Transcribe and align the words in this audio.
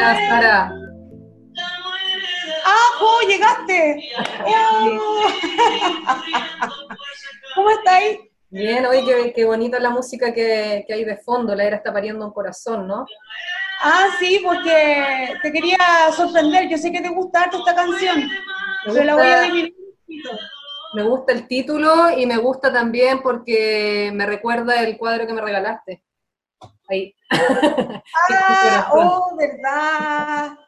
Hola, 0.00 0.16
Sara. 0.28 0.72
¡Ah, 2.64 2.86
Jo, 2.98 3.28
llegaste! 3.28 4.10
Oh. 4.46 5.22
¿Cómo 7.54 7.70
estáis? 7.70 8.18
Bien, 8.48 8.86
oye, 8.86 9.04
qué, 9.04 9.32
qué 9.34 9.44
bonita 9.44 9.78
la 9.78 9.90
música 9.90 10.32
que, 10.32 10.84
que 10.86 10.94
hay 10.94 11.04
de 11.04 11.18
fondo, 11.18 11.54
la 11.54 11.64
era 11.64 11.76
está 11.76 11.92
pariendo 11.92 12.24
un 12.24 12.32
corazón, 12.32 12.86
¿no? 12.86 13.04
Ah, 13.82 14.06
sí, 14.18 14.40
porque 14.42 15.34
te 15.42 15.52
quería 15.52 15.76
sorprender. 16.16 16.68
Yo 16.70 16.78
sé 16.78 16.90
que 16.90 17.02
te 17.02 17.10
gusta 17.10 17.42
harto 17.42 17.58
esta 17.58 17.74
canción. 17.74 18.20
Me 18.86 18.92
Pero 18.94 19.04
la 19.04 19.14
voy 19.16 19.26
a 19.26 19.42
gusta- 19.50 19.52
un. 19.52 19.74
Me 20.94 21.02
gusta 21.04 21.32
el 21.34 21.46
título 21.46 22.10
y 22.16 22.24
me 22.24 22.38
gusta 22.38 22.72
también 22.72 23.20
porque 23.22 24.10
me 24.14 24.24
recuerda 24.26 24.82
el 24.82 24.96
cuadro 24.96 25.26
que 25.26 25.32
me 25.34 25.42
regalaste. 25.42 26.02
Ahí. 26.88 27.14
Ah, 28.32 28.90
oh, 28.94 29.36
verdad. 29.36 30.58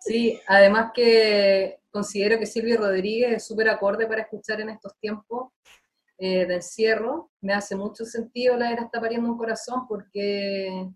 Sí, 0.00 0.40
además 0.46 0.90
que 0.94 1.80
considero 1.90 2.38
que 2.38 2.46
Silvio 2.46 2.78
Rodríguez 2.78 3.32
es 3.36 3.46
súper 3.46 3.68
acorde 3.68 4.06
para 4.06 4.22
escuchar 4.22 4.60
en 4.60 4.70
estos 4.70 4.96
tiempos 4.98 5.52
eh, 6.18 6.46
de 6.46 6.54
encierro. 6.56 7.30
Me 7.40 7.52
hace 7.54 7.76
mucho 7.76 8.04
sentido 8.04 8.56
la 8.56 8.72
era 8.72 8.82
está 8.84 9.00
pariendo 9.00 9.30
un 9.30 9.36
corazón 9.38 9.86
porque 9.86 10.88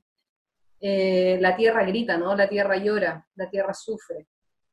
eh, 0.81 1.39
la 1.41 1.55
tierra 1.57 1.85
grita, 1.85 2.17
¿no? 2.17 2.35
La 2.35 2.49
tierra 2.49 2.77
llora, 2.77 3.27
la 3.35 3.49
tierra 3.51 3.75
sufre. 3.75 4.27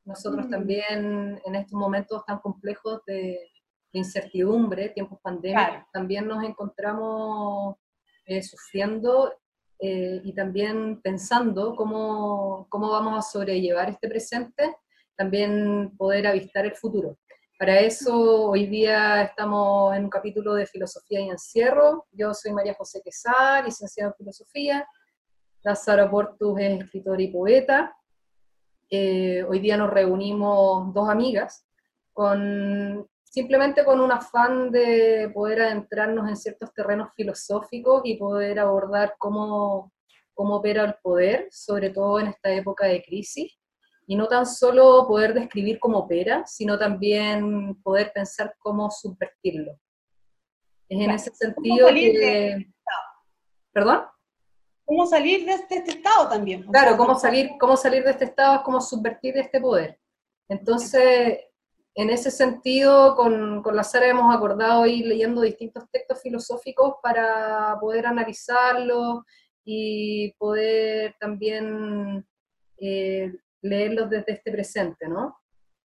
Nosotros 0.05 0.47
Mm. 0.47 0.49
también 0.49 1.41
en 1.45 1.55
estos 1.55 1.73
momentos 1.73 2.25
tan 2.25 2.39
complejos 2.39 3.01
de, 3.05 3.13
de 3.91 3.99
incertidumbre, 3.99 4.89
tiempos 4.89 5.19
pandémicos, 5.21 5.65
Claro. 5.67 5.87
también 5.91 6.27
nos 6.27 6.43
encontramos 6.43 7.75
eh, 8.29 8.43
sufriendo 8.43 9.33
eh, 9.79 10.21
y 10.23 10.33
también 10.33 11.01
pensando 11.01 11.75
cómo, 11.75 12.67
cómo 12.69 12.91
vamos 12.91 13.17
a 13.17 13.27
sobrellevar 13.27 13.89
este 13.89 14.07
presente, 14.07 14.75
también 15.15 15.97
poder 15.97 16.27
avistar 16.27 16.63
el 16.67 16.75
futuro. 16.75 17.17
Para 17.57 17.79
eso 17.79 18.51
hoy 18.51 18.67
día 18.67 19.23
estamos 19.23 19.95
en 19.97 20.03
un 20.03 20.09
capítulo 20.11 20.53
de 20.53 20.67
Filosofía 20.67 21.21
y 21.21 21.29
Encierro. 21.29 22.05
Yo 22.11 22.35
soy 22.35 22.53
María 22.53 22.75
José 22.75 23.01
Quesada, 23.03 23.63
licenciada 23.63 24.11
en 24.11 24.15
Filosofía. 24.15 24.87
Lázaro 25.63 26.11
Portus 26.11 26.59
es 26.59 26.83
escritor 26.83 27.19
y 27.19 27.29
poeta. 27.29 27.97
Eh, 28.91 29.43
hoy 29.43 29.59
día 29.59 29.75
nos 29.75 29.89
reunimos 29.89 30.93
dos 30.93 31.09
amigas 31.09 31.65
con 32.13 33.08
simplemente 33.29 33.85
con 33.85 33.99
un 33.99 34.11
afán 34.11 34.71
de 34.71 35.29
poder 35.33 35.61
adentrarnos 35.61 36.27
en 36.27 36.35
ciertos 36.35 36.73
terrenos 36.73 37.09
filosóficos 37.15 38.01
y 38.05 38.17
poder 38.17 38.59
abordar 38.59 39.15
cómo, 39.17 39.93
cómo 40.33 40.55
opera 40.55 40.83
el 40.83 40.95
poder, 41.01 41.47
sobre 41.51 41.91
todo 41.91 42.19
en 42.19 42.27
esta 42.27 42.51
época 42.51 42.87
de 42.87 43.03
crisis, 43.03 43.55
y 44.07 44.15
no 44.15 44.27
tan 44.27 44.45
solo 44.47 45.05
poder 45.07 45.35
describir 45.35 45.79
cómo 45.79 45.99
opera, 45.99 46.43
sino 46.47 46.79
también 46.79 47.75
poder 47.83 48.11
pensar 48.11 48.55
cómo 48.57 48.89
subvertirlo. 48.89 49.73
Es 50.89 50.99
en 50.99 51.11
ese 51.11 51.31
sentido 51.35 51.87
salir 51.87 52.13
que... 52.13 52.19
de- 52.19 52.73
¿Perdón? 53.71 54.05
¿Cómo 54.83 55.05
salir 55.05 55.45
de 55.45 55.51
este, 55.51 55.75
este 55.75 55.91
estado 55.91 56.27
también? 56.27 56.63
Claro, 56.63 56.97
cómo 56.97 57.13
salir, 57.13 57.51
cómo 57.59 57.77
salir 57.77 58.03
de 58.03 58.09
este 58.09 58.25
estado 58.25 58.55
es 58.55 58.61
cómo 58.61 58.81
subvertir 58.81 59.37
este 59.37 59.61
poder. 59.61 59.99
Entonces, 60.47 61.37
en 61.95 62.09
ese 62.09 62.31
sentido, 62.31 63.15
con, 63.15 63.61
con 63.61 63.75
la 63.75 63.83
Sara 63.83 64.07
hemos 64.07 64.33
acordado 64.33 64.85
ir 64.85 65.05
leyendo 65.05 65.41
distintos 65.41 65.83
textos 65.91 66.21
filosóficos 66.21 66.95
para 67.01 67.77
poder 67.79 68.05
analizarlos 68.05 69.23
y 69.65 70.31
poder 70.37 71.15
también 71.19 72.25
eh, 72.77 73.33
leerlos 73.61 74.09
desde 74.09 74.33
este 74.33 74.51
presente, 74.51 75.07
¿no? 75.07 75.37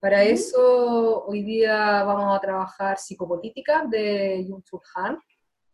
Para 0.01 0.23
eso, 0.23 1.25
hoy 1.25 1.43
día 1.43 2.05
vamos 2.05 2.37
a 2.37 2.41
trabajar 2.41 2.99
Psicopolítica 2.99 3.87
de 3.89 4.45
Jung-Chul 4.47 4.81
Han. 4.95 5.19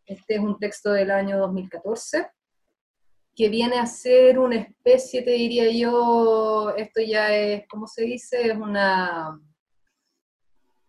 Este 0.07 0.35
es 0.35 0.41
un 0.41 0.59
texto 0.59 0.93
del 0.93 1.11
año 1.11 1.39
2014 1.39 2.31
que 3.35 3.49
viene 3.49 3.79
a 3.79 3.87
ser 3.87 4.39
una 4.39 4.57
especie, 4.57 5.23
te 5.23 5.31
diría 5.31 5.71
yo, 5.71 6.75
esto 6.77 7.01
ya 7.01 7.35
es, 7.35 7.65
¿cómo 7.69 7.87
se 7.87 8.03
dice? 8.03 8.49
Es 8.49 8.57
una, 8.57 9.41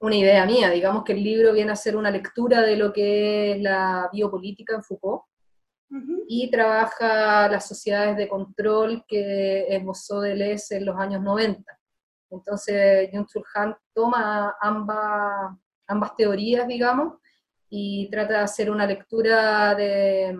una 0.01 0.15
idea 0.15 0.45
mía, 0.45 0.69
digamos 0.71 1.03
que 1.03 1.13
el 1.13 1.23
libro 1.23 1.53
viene 1.53 1.71
a 1.71 1.75
ser 1.75 1.95
una 1.95 2.09
lectura 2.09 2.61
de 2.61 2.75
lo 2.75 2.91
que 2.91 3.53
es 3.53 3.61
la 3.61 4.09
biopolítica 4.11 4.75
en 4.75 4.83
Foucault. 4.83 5.23
Y 6.29 6.49
trabaja 6.49 7.49
las 7.49 7.67
sociedades 7.67 8.15
de 8.15 8.29
control 8.29 9.03
que 9.05 9.65
esbozó 9.67 10.21
Deleuze 10.21 10.77
en 10.77 10.85
los 10.85 10.95
años 10.95 11.21
90. 11.21 11.79
Entonces, 12.29 13.09
Jung-Chul 13.11 13.43
Han 13.55 13.75
toma 13.93 14.55
ambas, 14.61 15.53
ambas 15.87 16.15
teorías, 16.15 16.65
digamos, 16.65 17.15
y 17.69 18.09
trata 18.09 18.35
de 18.35 18.39
hacer 18.39 18.71
una 18.71 18.85
lectura 18.85 19.75
de, 19.75 20.39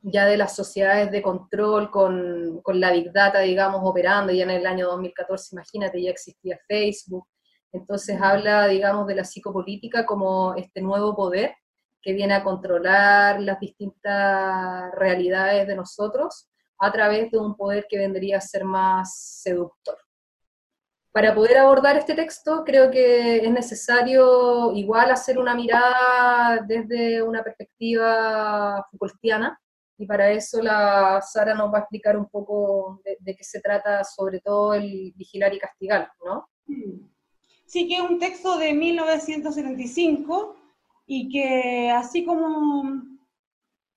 ya 0.00 0.26
de 0.26 0.36
las 0.36 0.56
sociedades 0.56 1.12
de 1.12 1.22
control 1.22 1.88
con, 1.88 2.60
con 2.62 2.80
la 2.80 2.90
Big 2.90 3.12
Data, 3.12 3.38
digamos, 3.38 3.80
operando, 3.84 4.32
ya 4.32 4.42
en 4.42 4.50
el 4.50 4.66
año 4.66 4.88
2014, 4.88 5.54
imagínate, 5.54 6.02
ya 6.02 6.10
existía 6.10 6.58
Facebook, 6.66 7.28
entonces 7.72 8.20
habla, 8.20 8.66
digamos, 8.68 9.06
de 9.06 9.14
la 9.14 9.24
psicopolítica 9.24 10.04
como 10.04 10.54
este 10.54 10.80
nuevo 10.80 11.16
poder 11.16 11.56
que 12.02 12.12
viene 12.12 12.34
a 12.34 12.44
controlar 12.44 13.40
las 13.40 13.58
distintas 13.60 14.92
realidades 14.94 15.66
de 15.66 15.76
nosotros 15.76 16.48
a 16.78 16.90
través 16.92 17.30
de 17.30 17.38
un 17.38 17.56
poder 17.56 17.86
que 17.88 17.98
vendría 17.98 18.38
a 18.38 18.40
ser 18.40 18.64
más 18.64 19.40
seductor. 19.42 19.96
Para 21.12 21.34
poder 21.34 21.58
abordar 21.58 21.96
este 21.96 22.14
texto, 22.14 22.64
creo 22.64 22.90
que 22.90 23.36
es 23.36 23.50
necesario 23.50 24.72
igual 24.72 25.10
hacer 25.10 25.38
una 25.38 25.54
mirada 25.54 26.64
desde 26.66 27.22
una 27.22 27.42
perspectiva 27.42 28.84
Foucaultiana, 28.90 29.58
y 29.98 30.06
para 30.06 30.30
eso 30.30 30.60
la 30.60 31.20
Sara 31.22 31.54
nos 31.54 31.72
va 31.72 31.78
a 31.78 31.80
explicar 31.82 32.16
un 32.16 32.28
poco 32.28 33.00
de, 33.04 33.18
de 33.20 33.36
qué 33.36 33.44
se 33.44 33.60
trata, 33.60 34.02
sobre 34.02 34.40
todo 34.40 34.74
el 34.74 35.12
vigilar 35.14 35.54
y 35.54 35.58
castigar, 35.58 36.10
¿no? 36.24 36.48
Sí, 37.72 37.88
que 37.88 37.94
es 37.94 38.02
un 38.02 38.18
texto 38.18 38.58
de 38.58 38.74
1975 38.74 40.56
y 41.06 41.30
que 41.30 41.90
así 41.90 42.22
como, 42.22 43.02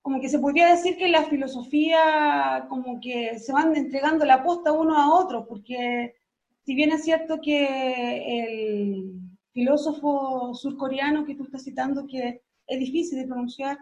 como 0.02 0.22
que 0.22 0.30
se 0.30 0.40
podría 0.40 0.70
decir 0.70 0.96
que 0.96 1.10
la 1.10 1.24
filosofía 1.24 2.68
como 2.70 3.02
que 3.02 3.38
se 3.38 3.52
van 3.52 3.76
entregando 3.76 4.24
la 4.24 4.46
posta 4.46 4.72
uno 4.72 4.98
a 4.98 5.14
otro, 5.14 5.46
porque 5.46 6.16
si 6.64 6.74
bien 6.74 6.94
es 6.94 7.04
cierto 7.04 7.42
que 7.42 8.40
el 8.40 9.20
filósofo 9.52 10.54
surcoreano 10.54 11.26
que 11.26 11.36
tú 11.36 11.44
estás 11.44 11.66
citando, 11.66 12.08
que 12.08 12.44
es 12.68 12.80
difícil 12.80 13.20
de 13.20 13.28
pronunciar, 13.28 13.78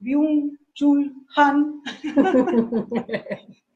Byung-Chul 0.00 1.12
Han, 1.36 1.82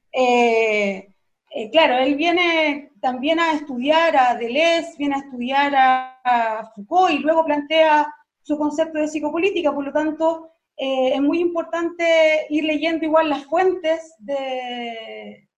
eh, 0.14 1.12
eh, 1.50 1.70
claro, 1.70 1.98
él 1.98 2.14
viene 2.14 2.89
también 3.00 3.40
a 3.40 3.52
estudiar 3.52 4.16
a 4.16 4.34
Deleuze, 4.34 4.94
viene 4.98 5.16
a 5.16 5.18
estudiar 5.18 5.74
a, 5.74 6.20
a 6.24 6.70
Foucault 6.74 7.12
y 7.12 7.18
luego 7.18 7.44
plantea 7.44 8.06
su 8.42 8.56
concepto 8.58 8.98
de 8.98 9.08
psicopolítica, 9.08 9.72
por 9.74 9.84
lo 9.84 9.92
tanto, 9.92 10.48
eh, 10.76 11.12
es 11.14 11.20
muy 11.20 11.40
importante 11.40 12.46
ir 12.48 12.64
leyendo 12.64 13.04
igual 13.04 13.28
las 13.28 13.44
fuentes 13.44 14.14
de, 14.18 15.48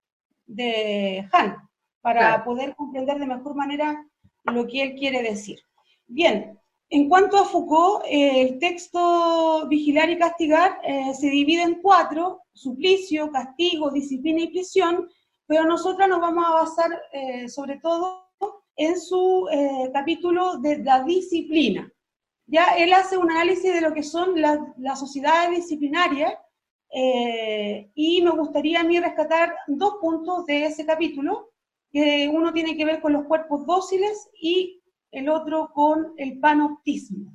de 0.46 1.28
Han 1.32 1.56
para 2.00 2.20
Claro. 2.20 2.44
poder 2.44 2.74
comprender 2.74 3.18
de 3.18 3.26
mejor 3.26 3.54
manera 3.54 4.04
lo 4.44 4.66
que 4.66 4.82
él 4.82 4.94
quiere 4.96 5.22
decir. 5.22 5.60
Bien, 6.06 6.58
en 6.90 7.08
cuanto 7.08 7.38
a 7.38 7.44
Foucault, 7.44 8.04
eh, 8.06 8.42
el 8.42 8.58
texto 8.58 9.66
Vigilar 9.68 10.10
y 10.10 10.18
Castigar 10.18 10.78
eh, 10.82 11.14
se 11.14 11.28
divide 11.30 11.62
en 11.62 11.80
cuatro, 11.80 12.40
suplicio, 12.52 13.30
castigo, 13.30 13.90
disciplina 13.90 14.40
y 14.42 14.48
prisión, 14.48 15.08
pero 15.52 15.66
nosotras 15.66 16.08
nos 16.08 16.18
vamos 16.18 16.46
a 16.46 16.52
basar 16.52 16.90
eh, 17.12 17.46
sobre 17.46 17.78
todo 17.78 18.30
en 18.74 18.98
su 18.98 19.46
eh, 19.52 19.90
capítulo 19.92 20.56
de 20.56 20.78
la 20.78 21.04
disciplina. 21.04 21.92
Ya 22.46 22.68
él 22.78 22.90
hace 22.94 23.18
un 23.18 23.30
análisis 23.30 23.70
de 23.70 23.82
lo 23.82 23.92
que 23.92 24.02
son 24.02 24.40
las, 24.40 24.58
las 24.78 24.98
sociedades 24.98 25.50
disciplinarias 25.50 26.32
eh, 26.88 27.90
y 27.94 28.22
me 28.22 28.30
gustaría 28.30 28.80
a 28.80 28.84
mí 28.84 28.98
rescatar 28.98 29.54
dos 29.66 29.96
puntos 30.00 30.46
de 30.46 30.64
ese 30.64 30.86
capítulo, 30.86 31.50
que 31.90 32.30
uno 32.32 32.54
tiene 32.54 32.74
que 32.74 32.86
ver 32.86 33.02
con 33.02 33.12
los 33.12 33.26
cuerpos 33.26 33.66
dóciles 33.66 34.30
y 34.40 34.80
el 35.10 35.28
otro 35.28 35.70
con 35.74 36.14
el 36.16 36.40
panoptismo. 36.40 37.30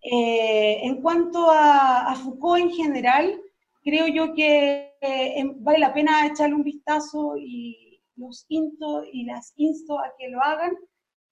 Eh, 0.00 0.78
en 0.84 1.02
cuanto 1.02 1.50
a, 1.50 2.06
a, 2.08 2.14
Foucault 2.14 2.62
en 2.62 2.70
general, 2.70 3.42
creo 3.82 4.06
yo 4.08 4.34
que 4.34 4.94
eh, 5.00 5.44
vale 5.56 5.78
la 5.78 5.94
pena 5.94 6.26
echarle 6.26 6.54
un 6.54 6.64
vistazo 6.64 7.36
y 7.36 8.00
los 8.16 8.46
insto 8.48 9.04
y 9.04 9.24
las 9.24 9.52
insto 9.56 9.98
a 9.98 10.12
que 10.18 10.28
lo 10.28 10.40
hagan, 10.42 10.76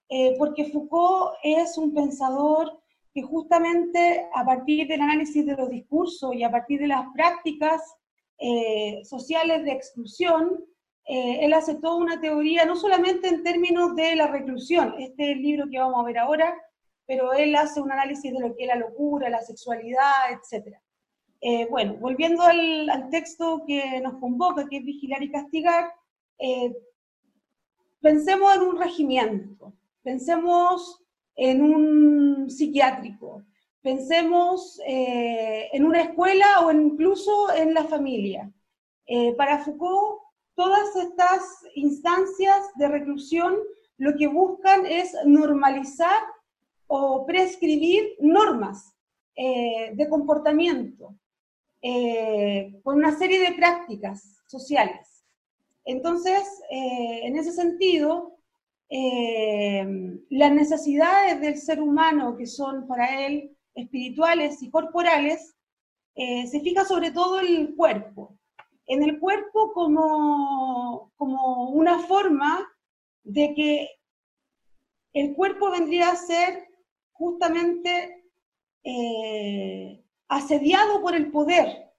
eh, 0.09 0.35
porque 0.37 0.65
Foucault 0.65 1.33
es 1.43 1.77
un 1.77 1.93
pensador 1.93 2.81
que 3.13 3.21
justamente 3.21 4.27
a 4.33 4.45
partir 4.45 4.87
del 4.87 5.01
análisis 5.01 5.45
de 5.45 5.55
los 5.55 5.69
discursos 5.69 6.33
y 6.33 6.43
a 6.43 6.51
partir 6.51 6.79
de 6.79 6.87
las 6.87 7.05
prácticas 7.13 7.81
eh, 8.37 9.01
sociales 9.03 9.63
de 9.63 9.71
exclusión, 9.71 10.63
eh, 11.05 11.45
él 11.45 11.53
hace 11.53 11.75
toda 11.75 11.95
una 11.95 12.21
teoría, 12.21 12.65
no 12.65 12.75
solamente 12.75 13.27
en 13.27 13.43
términos 13.43 13.95
de 13.95 14.15
la 14.15 14.27
reclusión, 14.27 14.95
este 14.99 15.23
es 15.23 15.37
el 15.37 15.41
libro 15.41 15.69
que 15.69 15.79
vamos 15.79 15.99
a 15.99 16.05
ver 16.05 16.17
ahora, 16.17 16.57
pero 17.05 17.33
él 17.33 17.55
hace 17.55 17.81
un 17.81 17.91
análisis 17.91 18.31
de 18.31 18.39
lo 18.39 18.55
que 18.55 18.63
es 18.63 18.67
la 18.67 18.75
locura, 18.75 19.29
la 19.29 19.41
sexualidad, 19.41 20.31
etc. 20.31 20.77
Eh, 21.41 21.67
bueno, 21.69 21.95
volviendo 21.99 22.43
al, 22.43 23.09
texto 23.09 23.63
que 23.65 23.99
nos 24.01 24.15
convoca, 24.19 24.67
que 24.69 24.77
es 24.77 24.85
vigilar 24.85 25.23
y 25.23 25.31
castigar, 25.31 25.91
eh, 26.37 26.71
pensemos 27.99 28.55
en 28.55 28.61
un 28.61 28.77
regimiento, 28.77 29.73
pensemos 30.03 31.03
en 31.35 31.61
un 31.63 32.49
psiquiátrico, 32.49 33.43
pensemos 33.81 34.79
en 34.85 35.83
una 35.83 36.01
escuela 36.01 36.45
o 36.63 36.71
incluso 36.71 37.51
en 37.55 37.73
la 37.73 37.85
familia. 37.85 38.51
para 39.37 39.63
Foucault, 39.63 40.21
todas 40.55 40.95
estas 40.95 41.41
instancias 41.73 42.69
de 42.75 42.87
reclusión 42.87 43.55
lo 43.97 44.15
que 44.15 44.27
buscan 44.27 44.85
es 44.85 45.15
normalizar 45.25 46.21
o 46.87 47.25
prescribir 47.25 48.15
normas 48.19 48.93
eh, 49.35 49.91
de 49.93 50.09
comportamiento 50.09 51.15
eh, 51.81 52.79
con 52.83 52.97
una 52.97 53.17
serie 53.17 53.39
de 53.39 53.55
prácticas 53.55 54.43
sociales. 54.47 55.23
Entonces, 55.85 56.43
eh, 56.69 57.21
en 57.23 57.37
ese 57.37 57.51
sentido, 57.51 58.37
las 60.29 60.51
necesidades 60.51 61.39
del 61.39 61.57
ser 61.57 61.81
humano, 61.81 62.35
que 62.35 62.45
son 62.45 62.87
para 62.87 63.25
él 63.25 63.55
espirituales 63.73 64.61
y 64.61 64.69
corporales, 64.69 65.55
se 66.13 66.59
fija 66.59 66.83
sobre 66.83 67.11
todo 67.11 67.39
en 67.39 67.55
el 67.55 67.75
cuerpo, 67.75 68.37
en 68.87 69.03
el 69.03 69.17
cuerpo 69.17 69.71
como, 69.71 71.13
como 71.15 71.69
una 71.69 71.99
forma 71.99 72.67
de 73.23 73.53
que 73.53 73.89
el 75.13 75.33
cuerpo 75.33 75.71
vendría 75.71 76.09
a 76.09 76.15
ser 76.15 76.67
justamente 77.11 78.25
eh, 78.83 80.00
asediado 80.31 81.01
por 81.01 81.15
el 81.15 81.31
poder, 81.31 81.91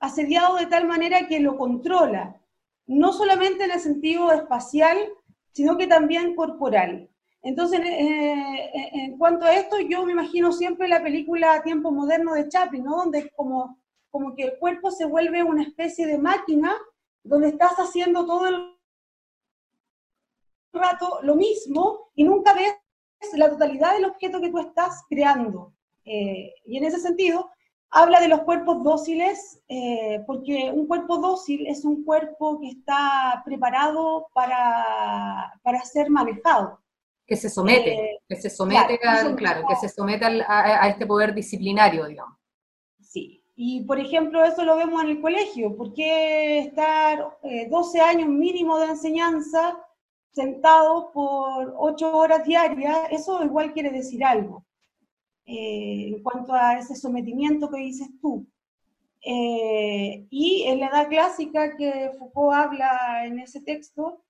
asediado 0.00 0.56
de 0.56 0.66
tal 0.66 0.86
manera 0.86 1.26
que 1.28 1.40
lo 1.40 1.56
controla, 1.56 2.40
no 2.86 3.12
solamente 3.12 3.64
en 3.64 3.72
el 3.72 3.80
sentido 3.80 4.32
espacial, 4.32 4.96
sino 5.52 5.76
que 5.76 5.86
también 5.86 6.34
corporal. 6.34 7.10
Entonces, 7.42 7.80
eh, 7.80 8.70
eh, 8.74 8.90
en 8.92 9.18
cuanto 9.18 9.46
a 9.46 9.54
esto, 9.54 9.80
yo 9.80 10.04
me 10.04 10.12
imagino 10.12 10.52
siempre 10.52 10.88
la 10.88 11.02
película 11.02 11.62
Tiempo 11.62 11.90
Moderno 11.90 12.34
de 12.34 12.48
Chaplin, 12.48 12.84
¿no? 12.84 12.96
Donde 12.96 13.30
como 13.36 13.78
como 14.16 14.34
que 14.34 14.44
el 14.44 14.58
cuerpo 14.58 14.90
se 14.90 15.04
vuelve 15.04 15.42
una 15.42 15.62
especie 15.62 16.06
de 16.06 16.16
máquina 16.16 16.74
donde 17.22 17.48
estás 17.48 17.74
haciendo 17.74 18.24
todo 18.24 18.46
el 18.46 18.74
rato 20.72 21.18
lo 21.22 21.34
mismo 21.34 22.10
y 22.14 22.24
nunca 22.24 22.54
ves 22.54 22.72
la 23.34 23.50
totalidad 23.50 23.92
del 23.92 24.06
objeto 24.06 24.40
que 24.40 24.48
tú 24.48 24.58
estás 24.58 25.04
creando. 25.10 25.74
Eh, 26.06 26.54
y 26.64 26.78
en 26.78 26.84
ese 26.84 26.98
sentido, 26.98 27.50
habla 27.90 28.20
de 28.20 28.28
los 28.28 28.40
cuerpos 28.42 28.82
dóciles, 28.82 29.60
eh, 29.68 30.22
porque 30.26 30.70
un 30.72 30.86
cuerpo 30.86 31.18
dócil 31.18 31.66
es 31.66 31.84
un 31.84 32.04
cuerpo 32.04 32.60
que 32.60 32.68
está 32.68 33.42
preparado 33.44 34.28
para, 34.32 35.52
para 35.62 35.80
ser 35.82 36.10
manejado. 36.10 36.80
Que 37.26 37.36
se 37.36 37.50
somete, 37.50 37.92
eh, 37.92 38.20
que 38.28 38.36
se 38.36 38.50
somete, 38.50 38.98
claro, 38.98 39.64
que 39.68 39.76
se 39.76 39.88
somete 39.88 40.24
a, 40.24 40.84
a, 40.84 40.88
este 40.88 41.06
poder 41.06 41.34
disciplinario, 41.34 42.06
digamos. 42.06 42.38
Sí, 43.00 43.42
y, 43.56 43.82
por 43.84 43.98
ejemplo, 43.98 44.44
eso 44.44 44.64
lo 44.64 44.76
vemos 44.76 45.02
en 45.02 45.10
el 45.10 45.20
colegio. 45.20 45.76
¿Por 45.76 45.92
qué 45.92 46.58
estar 46.58 47.38
12 47.68 47.98
eh, 47.98 48.00
años 48.00 48.28
mínimo 48.28 48.78
de 48.78 48.86
enseñanza 48.86 49.76
sentados 50.30 51.06
por 51.12 51.74
8 51.78 52.16
horas 52.16 52.44
diarias? 52.44 53.08
Eso 53.10 53.42
igual 53.42 53.72
quiere 53.72 53.90
decir 53.90 54.24
algo 54.24 54.65
eh, 55.46 56.08
en 56.08 56.22
cuanto 56.22 56.52
a 56.52 56.78
ese 56.78 56.94
sometimiento 56.94 57.70
que 57.70 57.78
dices 57.78 58.08
tú. 58.20 58.46
Eh, 59.22 60.26
y 60.30 60.64
en 60.66 60.80
la 60.80 60.88
edad 60.88 61.08
clásica 61.08 61.76
que 61.76 62.10
Foucault 62.18 62.54
habla 62.54 63.26
en 63.26 63.40
ese 63.40 63.60
texto, 63.60 64.22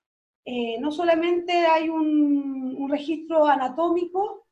no 0.79 0.91
solamente 0.93 1.51
hay 1.51 1.89
un, 1.89 2.73
un 2.79 2.89
registro 2.89 3.45
anatómico, 3.47 4.47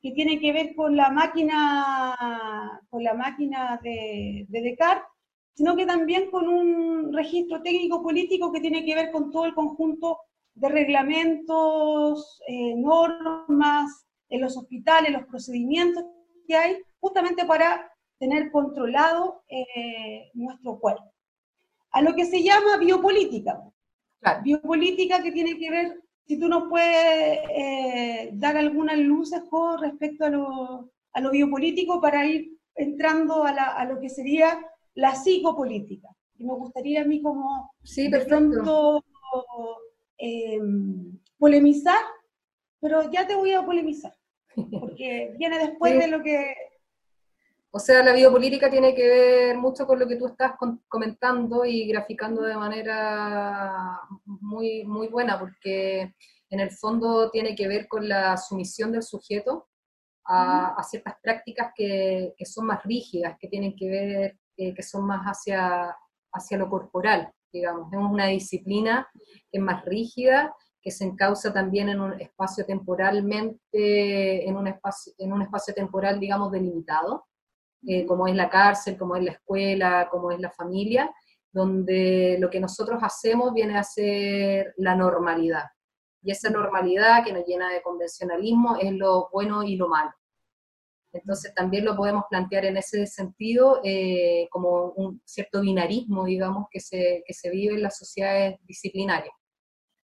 que 0.00 0.12
tiene 0.12 0.38
que 0.38 0.52
ver 0.52 0.74
con 0.74 0.96
la 0.96 1.10
máquina, 1.10 2.80
con 2.88 3.02
la 3.02 3.14
máquina 3.14 3.80
de, 3.82 4.46
Descartes, 4.48 5.08
sino 5.54 5.74
que 5.74 5.86
también 5.86 6.30
con 6.30 6.48
un 6.48 7.12
registro 7.12 7.62
técnico-político 7.62 8.52
que 8.52 8.60
tiene 8.60 8.84
que 8.84 8.94
ver 8.94 9.10
con 9.10 9.32
todo 9.32 9.46
el 9.46 9.54
conjunto 9.54 10.18
de 10.54 10.68
reglamentos, 10.68 12.40
eh, 12.46 12.74
normas 12.76 14.06
en 14.28 14.40
los 14.40 14.56
hospitales, 14.56 15.12
los 15.12 15.26
procedimientos 15.26 16.04
que 16.46 16.56
hay, 16.56 16.78
justamente 17.00 17.44
para 17.44 17.90
tener 18.18 18.50
controlado 18.50 19.42
eh, 19.48 20.30
nuestro 20.34 20.78
cuerpo. 20.78 21.12
A 21.90 22.02
lo 22.02 22.14
que 22.14 22.24
se 22.24 22.42
llama 22.42 22.76
biopolítica. 22.76 23.62
Biopolítica 24.42 25.22
que 25.22 25.32
tiene 25.32 25.58
que 25.58 25.70
ver 25.70 26.02
si 26.26 26.38
tú 26.38 26.48
nos 26.48 26.68
puedes 26.68 27.38
eh, 27.50 28.30
dar 28.34 28.56
algunas 28.56 28.98
luces 28.98 29.42
con 29.48 29.80
respecto 29.80 30.26
a 30.26 30.30
lo, 30.30 30.90
a 31.12 31.20
lo 31.20 31.30
biopolítico 31.30 32.00
para 32.00 32.26
ir 32.26 32.58
entrando 32.74 33.44
a, 33.44 33.84
lo 33.84 33.98
que 34.00 34.08
sería 34.08 34.60
la 34.94 35.14
psicopolítica. 35.14 36.08
Y 36.36 36.44
me 36.44 36.54
gustaría 36.54 37.02
a 37.02 37.04
mí 37.04 37.20
como 37.20 37.72
sí, 37.82 38.08
de 38.08 38.20
pronto 38.20 39.04
em, 40.16 41.18
polemizar, 41.38 42.00
pero 42.80 43.10
ya 43.10 43.26
te 43.26 43.34
voy 43.34 43.52
a 43.52 43.64
polemizar, 43.64 44.14
porque 44.54 45.34
viene 45.38 45.58
después 45.58 45.98
de 45.98 46.08
lo 46.08 46.22
que 46.22 46.54
o 47.70 47.78
sea, 47.78 48.02
la 48.02 48.14
biopolítica 48.14 48.70
tiene 48.70 48.94
que 48.94 49.06
ver 49.06 49.56
mucho 49.58 49.86
con 49.86 49.98
lo 49.98 50.08
que 50.08 50.16
tú 50.16 50.26
estás 50.26 50.52
comentando 50.88 51.66
y 51.66 51.86
graficando 51.86 52.42
de 52.42 52.56
manera 52.56 54.00
muy, 54.24 54.84
muy 54.84 55.08
buena, 55.08 55.38
porque 55.38 56.14
en 56.48 56.60
el 56.60 56.70
fondo 56.70 57.30
tiene 57.30 57.54
que 57.54 57.68
ver 57.68 57.86
con 57.86 58.08
la 58.08 58.38
sumisión 58.38 58.90
del 58.90 59.02
sujeto 59.02 59.68
a, 60.24 60.82
ciertas 60.82 61.16
prácticas 61.22 61.72
que, 61.74 62.34
son 62.46 62.66
más 62.66 62.82
rígidas, 62.84 63.36
que 63.38 63.48
tienen 63.48 63.76
que 63.76 63.88
ver, 63.88 64.38
eh, 64.56 64.74
que 64.74 64.82
son 64.82 65.06
más 65.06 65.24
hacia, 65.24 65.94
hacia 66.32 66.58
lo 66.58 66.70
corporal, 66.70 67.30
digamos. 67.52 67.90
Tenemos 67.90 68.10
una 68.10 68.26
disciplina 68.26 69.06
que 69.14 69.58
es 69.58 69.62
más 69.62 69.84
rígida, 69.84 70.54
que 70.88 70.92
se 70.92 71.04
encausa 71.04 71.52
también 71.52 71.90
en 71.90 72.00
un 72.00 72.18
espacio 72.18 72.64
temporalmente, 72.64 74.48
en 74.48 74.56
un 74.56 74.68
espacio, 74.68 75.12
en 75.18 75.34
un 75.34 75.42
espacio 75.42 75.74
temporal, 75.74 76.18
digamos, 76.18 76.50
delimitado 76.50 77.26
eh, 77.86 78.06
como 78.06 78.26
es 78.26 78.34
la 78.34 78.48
cárcel, 78.48 78.96
como 78.96 79.16
es 79.16 79.22
la 79.22 79.32
escuela, 79.32 80.08
como 80.10 80.32
es 80.32 80.40
la 80.40 80.50
familia, 80.50 81.14
donde 81.52 82.38
lo 82.40 82.48
que 82.48 82.58
nosotros 82.58 83.00
hacemos 83.02 83.52
viene 83.52 83.76
a 83.76 83.84
ser 83.84 84.72
la 84.78 84.96
normalidad. 84.96 85.64
Y 86.22 86.30
esa 86.30 86.48
normalidad 86.48 87.22
que 87.22 87.34
nos 87.34 87.44
llena 87.44 87.70
de 87.70 87.82
convencionalismo 87.82 88.76
es 88.80 88.92
lo 88.92 89.28
bueno 89.30 89.62
y 89.62 89.76
lo 89.76 89.88
malo. 89.88 90.12
Entonces 91.12 91.52
también 91.54 91.84
lo 91.84 91.96
podemos 91.96 92.24
plantear 92.30 92.64
en 92.64 92.78
ese 92.78 93.06
sentido 93.06 93.82
eh, 93.84 94.48
como 94.50 94.92
un 94.92 95.20
cierto 95.26 95.60
binarismo, 95.60 96.24
digamos, 96.24 96.68
que 96.70 96.80
se, 96.80 97.22
que 97.26 97.34
se 97.34 97.50
vive 97.50 97.74
en 97.74 97.82
las 97.82 97.98
sociedades 97.98 98.58
disciplinarias. 98.66 99.34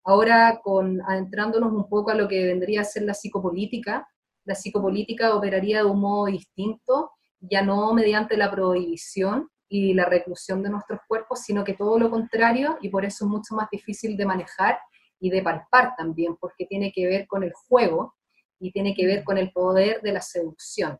Ahora, 0.08 0.60
con, 0.62 1.02
adentrándonos 1.02 1.72
un 1.72 1.88
poco 1.88 2.12
a 2.12 2.14
lo 2.14 2.28
que 2.28 2.46
vendría 2.46 2.82
a 2.82 2.84
ser 2.84 3.02
la 3.02 3.12
psicopolítica, 3.12 4.06
la 4.44 4.54
psicopolítica 4.54 5.34
operaría 5.34 5.78
de 5.78 5.90
un 5.90 6.00
modo 6.00 6.26
distinto 6.26 7.10
ya 7.40 7.62
no 7.62 7.92
mediante 7.92 8.36
la 8.36 8.50
prohibición 8.50 9.48
y 9.68 9.94
la 9.94 10.04
reclusión 10.04 10.62
de 10.62 10.70
nuestros 10.70 11.00
cuerpos, 11.08 11.40
sino 11.40 11.64
que 11.64 11.74
todo 11.74 11.98
lo 11.98 12.08
contrario, 12.08 12.78
y 12.80 12.88
por 12.88 13.04
eso 13.04 13.24
es 13.24 13.30
mucho 13.30 13.56
más 13.56 13.68
difícil 13.70 14.16
de 14.16 14.26
manejar 14.26 14.78
y 15.18 15.28
de 15.28 15.42
palpar 15.42 15.94
también, 15.96 16.36
porque 16.36 16.66
tiene 16.66 16.92
que 16.92 17.04
ver 17.06 17.26
con 17.26 17.42
el 17.42 17.52
juego 17.52 18.14
y 18.60 18.70
tiene 18.70 18.94
que 18.94 19.06
ver 19.06 19.24
con 19.24 19.38
el 19.38 19.50
poder 19.50 20.00
de 20.02 20.12
la 20.12 20.20
seducción. 20.20 20.98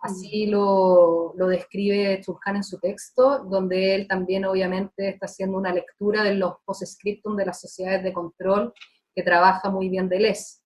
Así 0.00 0.46
lo, 0.46 1.34
lo 1.36 1.46
describe 1.48 2.20
Churhan 2.22 2.56
en 2.56 2.64
su 2.64 2.78
texto, 2.78 3.44
donde 3.44 3.94
él 3.94 4.08
también 4.08 4.46
obviamente 4.46 5.10
está 5.10 5.26
haciendo 5.26 5.58
una 5.58 5.74
lectura 5.74 6.22
de 6.22 6.34
los 6.34 6.54
post-scriptum 6.64 7.36
de 7.36 7.46
las 7.46 7.60
sociedades 7.60 8.02
de 8.02 8.12
control 8.12 8.72
que 9.14 9.22
trabaja 9.22 9.68
muy 9.68 9.90
bien 9.90 10.08
Deleuze. 10.08 10.60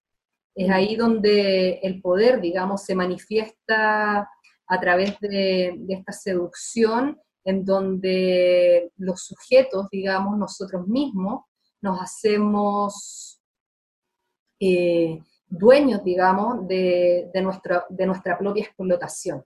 Es 0.54 0.70
ahí 0.70 0.94
donde 0.94 1.80
el 1.82 2.00
poder, 2.00 2.40
digamos, 2.40 2.84
se 2.84 2.94
manifiesta 2.94 4.30
a 4.66 4.80
través 4.80 5.18
de, 5.20 5.76
esta 5.88 6.12
seducción 6.12 7.20
en 7.44 7.64
donde 7.64 8.92
los 8.96 9.24
sujetos, 9.24 9.88
digamos, 9.90 10.38
nosotros 10.38 10.86
mismos, 10.86 11.42
nos 11.82 12.00
hacemos 12.00 13.40
eh, 14.60 15.20
dueños, 15.58 16.02
digamos, 16.04 16.66
de, 16.66 17.30
nuestra, 17.42 17.84
de 17.88 18.06
nuestra 18.06 18.38
propia 18.38 18.64
explotación. 18.64 19.44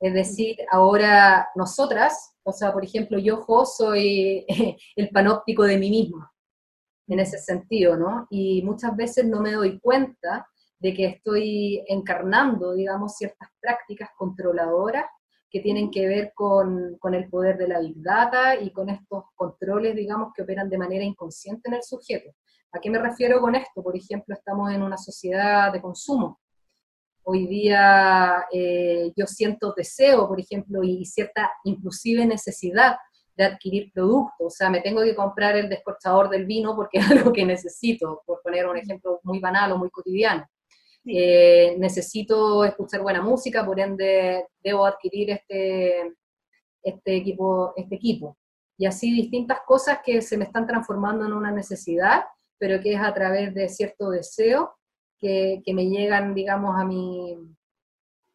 Es 0.00 0.14
decir, 0.14 0.56
ahora 0.70 1.48
nosotras, 1.54 2.34
o 2.42 2.52
sea, 2.52 2.72
por 2.72 2.84
ejemplo, 2.84 3.18
yo, 3.18 3.38
Jo, 3.38 3.66
soy 3.66 4.46
el 4.96 5.10
panóptico 5.10 5.64
de 5.64 5.78
mí 5.78 5.90
misma, 5.90 6.32
en 7.08 7.20
ese 7.20 7.38
sentido, 7.38 7.96
¿no? 7.96 8.26
Y 8.30 8.62
muchas 8.62 8.96
veces 8.96 9.26
no 9.26 9.40
me 9.40 9.52
doy 9.52 9.78
cuenta 9.80 10.46
de 10.78 10.94
que 10.94 11.06
estoy 11.06 11.84
encarnando, 11.88 12.72
digamos, 12.72 13.16
ciertas 13.16 13.48
prácticas 13.60 14.10
controladoras 14.16 15.04
que 15.50 15.60
tienen 15.60 15.90
que 15.90 16.06
ver 16.06 16.32
con, 16.34 16.96
con, 16.98 17.14
el 17.14 17.28
poder 17.28 17.58
de 17.58 17.68
la 17.68 17.80
Big 17.80 18.00
Data 18.02 18.54
y 18.58 18.70
con 18.70 18.88
estos 18.88 19.24
controles, 19.34 19.96
digamos, 19.96 20.32
que 20.32 20.42
operan 20.42 20.70
de 20.70 20.78
manera 20.78 21.04
inconsciente 21.04 21.68
en 21.68 21.74
el 21.74 21.82
sujeto. 21.82 22.30
¿A 22.72 22.78
qué 22.78 22.88
me 22.88 22.98
refiero 22.98 23.40
con 23.40 23.54
esto? 23.56 23.82
Por 23.82 23.96
ejemplo, 23.96 24.34
estamos 24.34 24.72
en 24.72 24.82
una 24.82 24.96
sociedad 24.96 25.72
de 25.72 25.82
consumo. 25.82 26.40
Hoy 27.24 27.46
día 27.48 28.46
eh, 28.52 29.12
yo 29.16 29.26
siento 29.26 29.74
deseo, 29.76 30.28
por 30.28 30.40
ejemplo, 30.40 30.82
y 30.82 31.04
cierta 31.04 31.50
inclusive 31.64 32.24
necesidad 32.26 32.96
de 33.36 33.44
adquirir 33.44 33.90
productos. 33.92 34.46
O 34.46 34.50
sea, 34.50 34.70
me 34.70 34.80
tengo 34.80 35.02
que 35.02 35.14
comprar 35.14 35.56
el 35.56 35.68
descorchador 35.68 36.28
del 36.28 36.46
vino 36.46 36.76
porque 36.76 36.98
es 37.00 37.10
algo 37.10 37.32
que 37.32 37.44
necesito, 37.44 38.22
por 38.24 38.40
poner 38.42 38.66
un 38.66 38.76
ejemplo 38.76 39.20
muy 39.24 39.40
banal 39.40 39.72
o 39.72 39.78
muy 39.78 39.90
cotidiano. 39.90 40.46
Eh, 41.06 41.76
necesito 41.78 42.64
escuchar 42.64 43.02
buena 43.02 43.22
música, 43.22 43.64
por 43.64 43.80
ende 43.80 44.46
debo 44.62 44.84
adquirir 44.86 45.30
este, 45.30 46.14
este, 46.82 47.16
equipo, 47.16 47.72
este 47.76 47.94
equipo. 47.94 48.36
Y 48.78 48.86
así 48.86 49.12
distintas 49.12 49.60
cosas 49.66 50.00
que 50.04 50.22
se 50.22 50.36
me 50.36 50.44
están 50.44 50.66
transformando 50.66 51.26
en 51.26 51.32
una 51.32 51.50
necesidad 51.50 52.24
pero 52.60 52.78
que 52.80 52.92
es 52.92 53.00
a 53.00 53.12
través 53.14 53.54
de 53.54 53.68
cierto 53.70 54.10
deseo 54.10 54.76
que, 55.18 55.62
que 55.64 55.72
me 55.72 55.88
llegan, 55.88 56.34
digamos, 56.34 56.78
a 56.78 56.84
mi, 56.84 57.36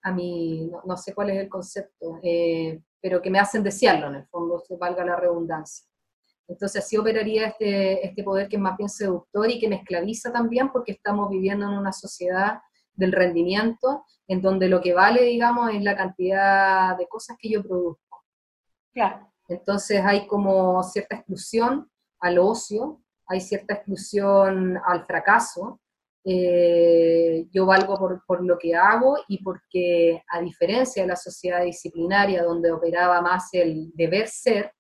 a 0.02 0.12
mi 0.12 0.72
no, 0.84 0.98
sé 0.98 1.14
cuál 1.14 1.30
es 1.30 1.38
el 1.38 1.48
concepto, 1.48 2.20
eh, 2.24 2.82
pero 3.00 3.22
que 3.22 3.30
me 3.30 3.40
hacen 3.40 3.64
desearlo 3.64 4.08
en 4.08 4.16
el 4.16 4.28
fondo, 4.28 4.64
valga 4.80 5.06
la 5.06 5.16
redundancia. 5.16 5.88
Entonces 6.48 6.84
así 6.84 6.98
operaría 6.98 7.48
este, 7.48 8.06
este 8.06 8.24
poder 8.24 8.48
que 8.48 8.58
es 8.58 8.62
más 8.62 8.78
bien 8.78 8.90
seductor 8.90 9.50
y 9.50 9.60
que 9.60 9.68
me 9.68 9.78
esclaviza 9.78 10.32
también 10.32 10.72
porque 10.72 10.92
estamos 10.92 11.30
viviendo 11.30 11.66
en 11.66 11.78
una 11.78 11.92
sociedad 11.92 12.60
del 12.94 13.12
rendimiento 13.12 14.06
en 14.28 14.42
donde 14.42 14.70
lo 14.70 14.82
que 14.82 14.94
vale, 14.94 15.24
digamos, 15.24 15.74
es 15.74 15.84
la 15.84 15.96
cantidad 15.96 16.98
de 16.98 17.08
cosas 17.08 17.38
que 17.40 17.50
yo 17.50 17.64
produzco. 17.64 18.24
Claro. 18.94 19.32
Entonces 19.48 20.02
hay 20.04 20.26
como 20.28 20.82
cierta 20.84 21.18
exclusión 21.18 21.90
al 22.20 22.40
ocio, 22.40 23.02
hay 23.28 23.42
cierta 23.42 23.76
exclusión 23.76 24.80
al 24.86 25.06
fracaso. 25.06 25.80
Eh, 26.24 27.48
yo 27.52 27.68
valgo 27.68 27.98
por, 27.98 28.24
por, 28.26 28.44
lo 28.44 28.58
que 28.58 28.74
hago 28.74 29.16
y 29.28 29.44
porque, 29.44 30.24
a 30.28 30.42
diferencia 30.42 31.04
de 31.04 31.10
la 31.10 31.16
sociedad 31.16 31.64
disciplinaria 31.64 32.44
donde 32.44 32.72
operaba 32.72 33.22
más 33.22 33.50
el 33.54 33.92
deber 33.94 34.28
ser, 34.28 34.72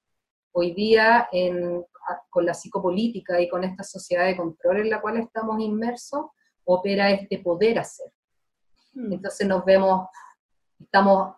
hoy 0.57 0.73
día 0.73 1.27
en, 1.31 1.85
con 2.29 2.45
la 2.45 2.53
psicopolítica 2.53 3.41
y 3.41 3.49
con 3.49 3.63
esta 3.63 3.83
sociedad 3.83 4.25
de 4.25 4.37
control 4.37 4.81
en 4.81 4.89
la 4.89 5.01
cual 5.01 5.17
estamos 5.17 5.59
inmersos, 5.59 6.27
opera 6.63 7.11
este 7.11 7.39
poder 7.39 7.79
hacer. 7.79 8.11
Hmm. 8.93 9.11
Entonces 9.13 9.45
nos 9.47 9.65
vemos, 9.65 10.07
estamos 10.79 11.35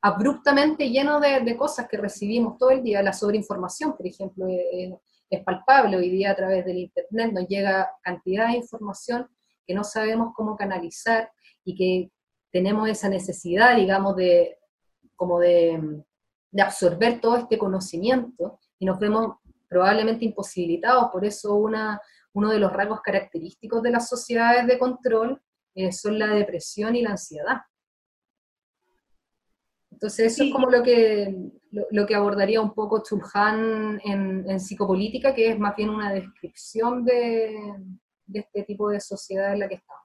abruptamente 0.00 0.88
llenos 0.88 1.20
de, 1.20 1.40
de, 1.40 1.56
cosas 1.56 1.88
que 1.88 1.96
recibimos 1.96 2.58
todo 2.58 2.70
el 2.70 2.82
día, 2.82 3.02
la 3.02 3.12
sobreinformación, 3.12 3.96
por 3.96 4.06
ejemplo, 4.06 4.46
eh, 4.46 4.96
es 5.28 5.44
palpable 5.44 5.96
hoy 5.96 6.08
día 6.08 6.30
a 6.30 6.36
través 6.36 6.64
del 6.64 6.78
Internet, 6.78 7.32
nos 7.32 7.48
llega 7.48 7.90
cantidad 8.02 8.48
de 8.48 8.56
información 8.56 9.28
que 9.66 9.74
no 9.74 9.82
sabemos 9.82 10.32
cómo 10.34 10.56
canalizar 10.56 11.30
y 11.64 11.74
que 11.74 12.10
tenemos 12.52 12.88
esa 12.88 13.08
necesidad, 13.08 13.76
digamos, 13.76 14.14
de, 14.16 14.58
como 15.16 15.40
de, 15.40 16.02
de 16.50 16.62
absorber 16.62 17.20
todo 17.20 17.36
este 17.36 17.58
conocimiento 17.58 18.58
y 18.78 18.86
nos 18.86 18.98
vemos 18.98 19.36
probablemente 19.68 20.24
imposibilitados. 20.24 21.10
Por 21.12 21.24
eso 21.24 21.54
una, 21.54 22.00
uno 22.32 22.50
de 22.50 22.58
los 22.58 22.72
rasgos 22.72 23.00
característicos 23.00 23.82
de 23.82 23.90
las 23.90 24.08
sociedades 24.08 24.66
de 24.66 24.78
control 24.78 25.40
eh, 25.74 25.92
son 25.92 26.18
la 26.18 26.28
depresión 26.28 26.96
y 26.96 27.02
la 27.02 27.10
ansiedad. 27.10 27.58
Entonces 29.92 30.32
eso 30.32 30.44
es 30.44 30.52
como 30.52 30.70
lo 30.70 30.82
que, 30.82 31.52
lo, 31.70 32.06
que 32.06 32.14
abordaría 32.14 32.60
un 32.60 32.72
poco 32.72 33.02
Chulhan 33.02 34.00
en, 34.02 34.58
psicopolítica, 34.58 35.34
que 35.34 35.50
es 35.50 35.58
más 35.58 35.76
bien 35.76 35.90
una 35.90 36.12
descripción 36.12 37.04
de, 37.04 37.54
este 38.32 38.62
tipo 38.62 38.88
de 38.88 38.98
sociedad 38.98 39.52
en 39.52 39.58
la 39.58 39.68
que 39.68 39.74
estamos. 39.74 40.00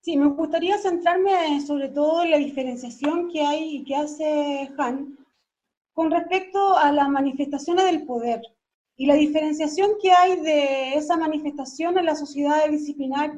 Sí, 0.00 0.16
me 0.16 0.26
gustaría 0.26 0.76
centrarme 0.78 1.60
sobre 1.64 1.88
todo 1.88 2.24
en 2.24 2.32
la 2.32 2.36
diferenciación 2.38 3.28
que 3.28 3.42
hay 3.42 3.76
y 3.76 3.84
que 3.84 3.94
hace 3.94 4.70
Han 4.76 5.16
con 5.96 6.10
respecto 6.10 6.76
a 6.76 6.92
las 6.92 7.08
manifestaciones 7.08 7.86
del 7.86 8.04
poder 8.04 8.42
y 8.98 9.06
la 9.06 9.14
diferenciación 9.14 9.92
que 10.02 10.12
hay 10.12 10.38
de 10.40 10.92
esa 10.92 11.16
manifestación 11.16 11.96
en 11.96 12.04
las 12.04 12.18
sociedades 12.18 12.70
disciplinar, 12.70 13.32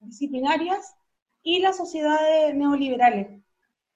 disciplinarias 0.00 0.96
y 1.42 1.58
las 1.58 1.76
sociedades 1.76 2.54
neoliberales. 2.54 3.42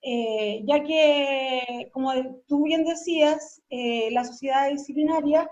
Eh, 0.02 0.62
ya 0.66 0.84
que, 0.84 1.88
como 1.94 2.12
tú 2.46 2.64
bien 2.64 2.84
decías, 2.84 3.62
eh, 3.70 4.10
la 4.12 4.24
sociedad 4.24 4.68
disciplinaria 4.68 5.50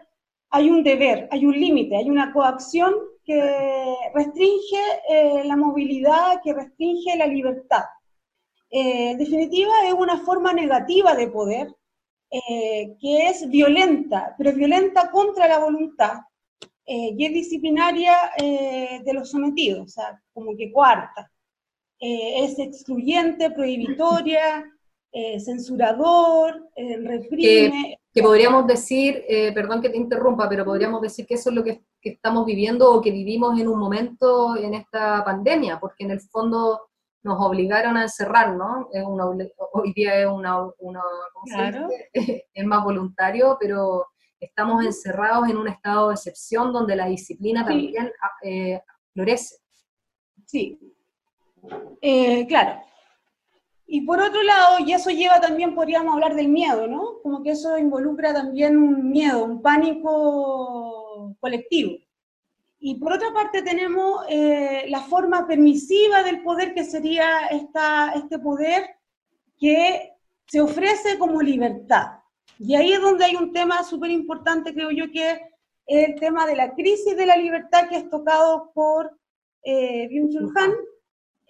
hay 0.51 0.69
un 0.69 0.83
deber, 0.83 1.29
hay 1.31 1.47
un 1.47 1.59
límite, 1.59 1.97
hay 1.97 2.11
una 2.11 2.35
coacción 2.35 2.93
que 3.25 3.97
restringe 4.15 4.83
eh, 5.09 5.45
la 5.47 5.57
movilidad, 5.57 6.43
que 6.45 6.53
restringe 6.53 7.17
la 7.17 7.27
libertad. 7.27 7.85
en 8.71 9.17
definitiva, 9.17 9.73
es 9.87 9.95
una 9.95 10.19
forma 10.19 10.53
negativa 10.53 11.15
de 11.15 11.29
poder, 11.29 11.75
que 12.33 13.29
es 13.29 13.49
violenta, 13.51 14.35
pero 14.39 14.53
violenta 14.53 15.11
contra 15.11 15.47
la 15.47 15.59
voluntad, 15.59 16.21
y 16.87 17.25
es 17.25 17.33
disciplinaria 17.33 18.17
de 18.39 19.13
los 19.13 19.31
sometidos, 19.31 19.81
o 19.81 19.89
sea, 19.89 20.23
como 20.33 20.57
que 20.57 20.73
cuarta. 20.73 21.31
Eh, 22.05 22.45
es 22.45 22.59
excluyente, 22.59 23.53
prohibitoria, 23.53 24.69
eh, 25.13 25.39
censurador, 25.39 26.69
eh, 26.75 26.99
reprime. 26.99 28.01
Que, 28.13 28.23
podríamos 28.23 28.67
decir, 28.67 29.25
perdón 29.55 29.81
que 29.81 29.89
te 29.89 29.97
interrumpa, 29.97 30.49
pero 30.49 30.65
podríamos 30.65 31.01
decir 31.01 31.27
que 31.27 31.35
eso 31.35 31.51
es 31.51 31.57
lo 31.57 31.63
que, 31.63 31.81
estamos 32.03 32.45
viviendo 32.45 32.93
o 32.93 33.01
que 33.01 33.13
vivimos 33.13 33.59
en 33.61 33.69
un 33.69 33.79
momento 33.79 34.57
en 34.57 34.75
esta 34.75 35.25
pandemia, 35.25 35.79
porque 35.79 36.03
en 36.03 36.11
el 36.11 36.21
fondo 36.21 36.89
nos 37.23 37.41
obligaron 37.41 37.97
a 37.97 38.03
encerrar, 38.03 38.55
¿no? 38.55 38.89
Es 38.93 39.05
una, 39.05 39.27
hoy 39.27 39.93
día 39.93 40.21
es 40.21 40.27
una, 40.27 40.59
claro. 41.45 41.89
es 42.13 42.65
más 42.65 42.85
voluntario, 42.85 43.57
pero 43.61 44.07
estamos 44.41 44.85
encerrados 44.85 45.49
en 45.49 45.57
un 45.57 45.69
estado 45.69 46.09
de 46.09 46.15
excepción 46.15 46.73
donde 46.73 46.97
la 46.97 47.07
disciplina 47.07 47.65
también 47.65 48.11
florece. 49.13 49.57
Sí, 50.47 50.79
eh, 52.01 52.47
claro. 52.47 52.81
Y 53.87 54.01
por 54.03 54.21
otro 54.21 54.43
lado, 54.43 54.79
y 54.85 54.93
eso 54.93 55.11
lleva 55.11 55.41
también, 55.41 55.75
podríamos 55.75 56.15
hablar 56.15 56.35
del 56.35 56.49
miedo, 56.49 56.87
¿no? 56.87 57.21
Como 57.23 57.43
que 57.43 57.51
eso 57.51 57.77
involucra 57.77 58.33
también 58.33 58.77
un 58.77 59.11
miedo, 59.11 59.45
un 59.45 59.61
pánico 59.61 61.37
colectivo. 61.41 61.99
Y 62.85 62.97
por 62.97 63.13
otra 63.13 63.33
parte 63.33 63.63
tenemos 63.63 64.25
eh, 64.29 64.87
la 64.89 65.03
forma 65.03 65.47
permisiva 65.47 66.25
del 66.25 66.43
poder, 66.43 66.75
que 66.75 66.83
sería 66.83 67.47
esta, 67.47 68.11
este 68.17 68.41
poder 68.41 68.83
que 69.57 70.11
se 70.47 70.61
ofrece 70.61 71.17
como 71.17 71.41
libertad. 71.41 72.19
Y 72.59 72.75
ahí 72.75 72.93
es 72.93 73.01
donde 73.01 73.25
hay 73.25 73.37
un 73.37 73.53
tema 73.53 73.85
súper 73.85 74.11
importante, 74.11 74.75
creo 74.75 74.91
yo, 74.91 75.05
que 75.13 75.31
es 75.87 76.09
el 76.09 76.17
tema 76.17 76.45
de 76.45 76.57
la 76.57 76.75
crisis 76.75 77.17
de 77.17 77.25
la 77.25 77.37
libertad 77.37 77.89
que 77.89 77.99
es 77.99 78.11
tocado 78.11 78.73
por 78.75 79.17
eh, 79.63 80.09
Byung-Chul 80.11 80.53
Han, 80.57 80.73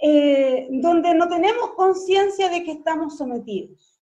eh, 0.03 0.69
donde 0.71 1.15
no 1.15 1.31
tenemos 1.31 1.71
conciencia 1.71 2.51
de 2.51 2.63
que 2.63 2.73
estamos 2.73 3.17
sometidos. 3.17 3.99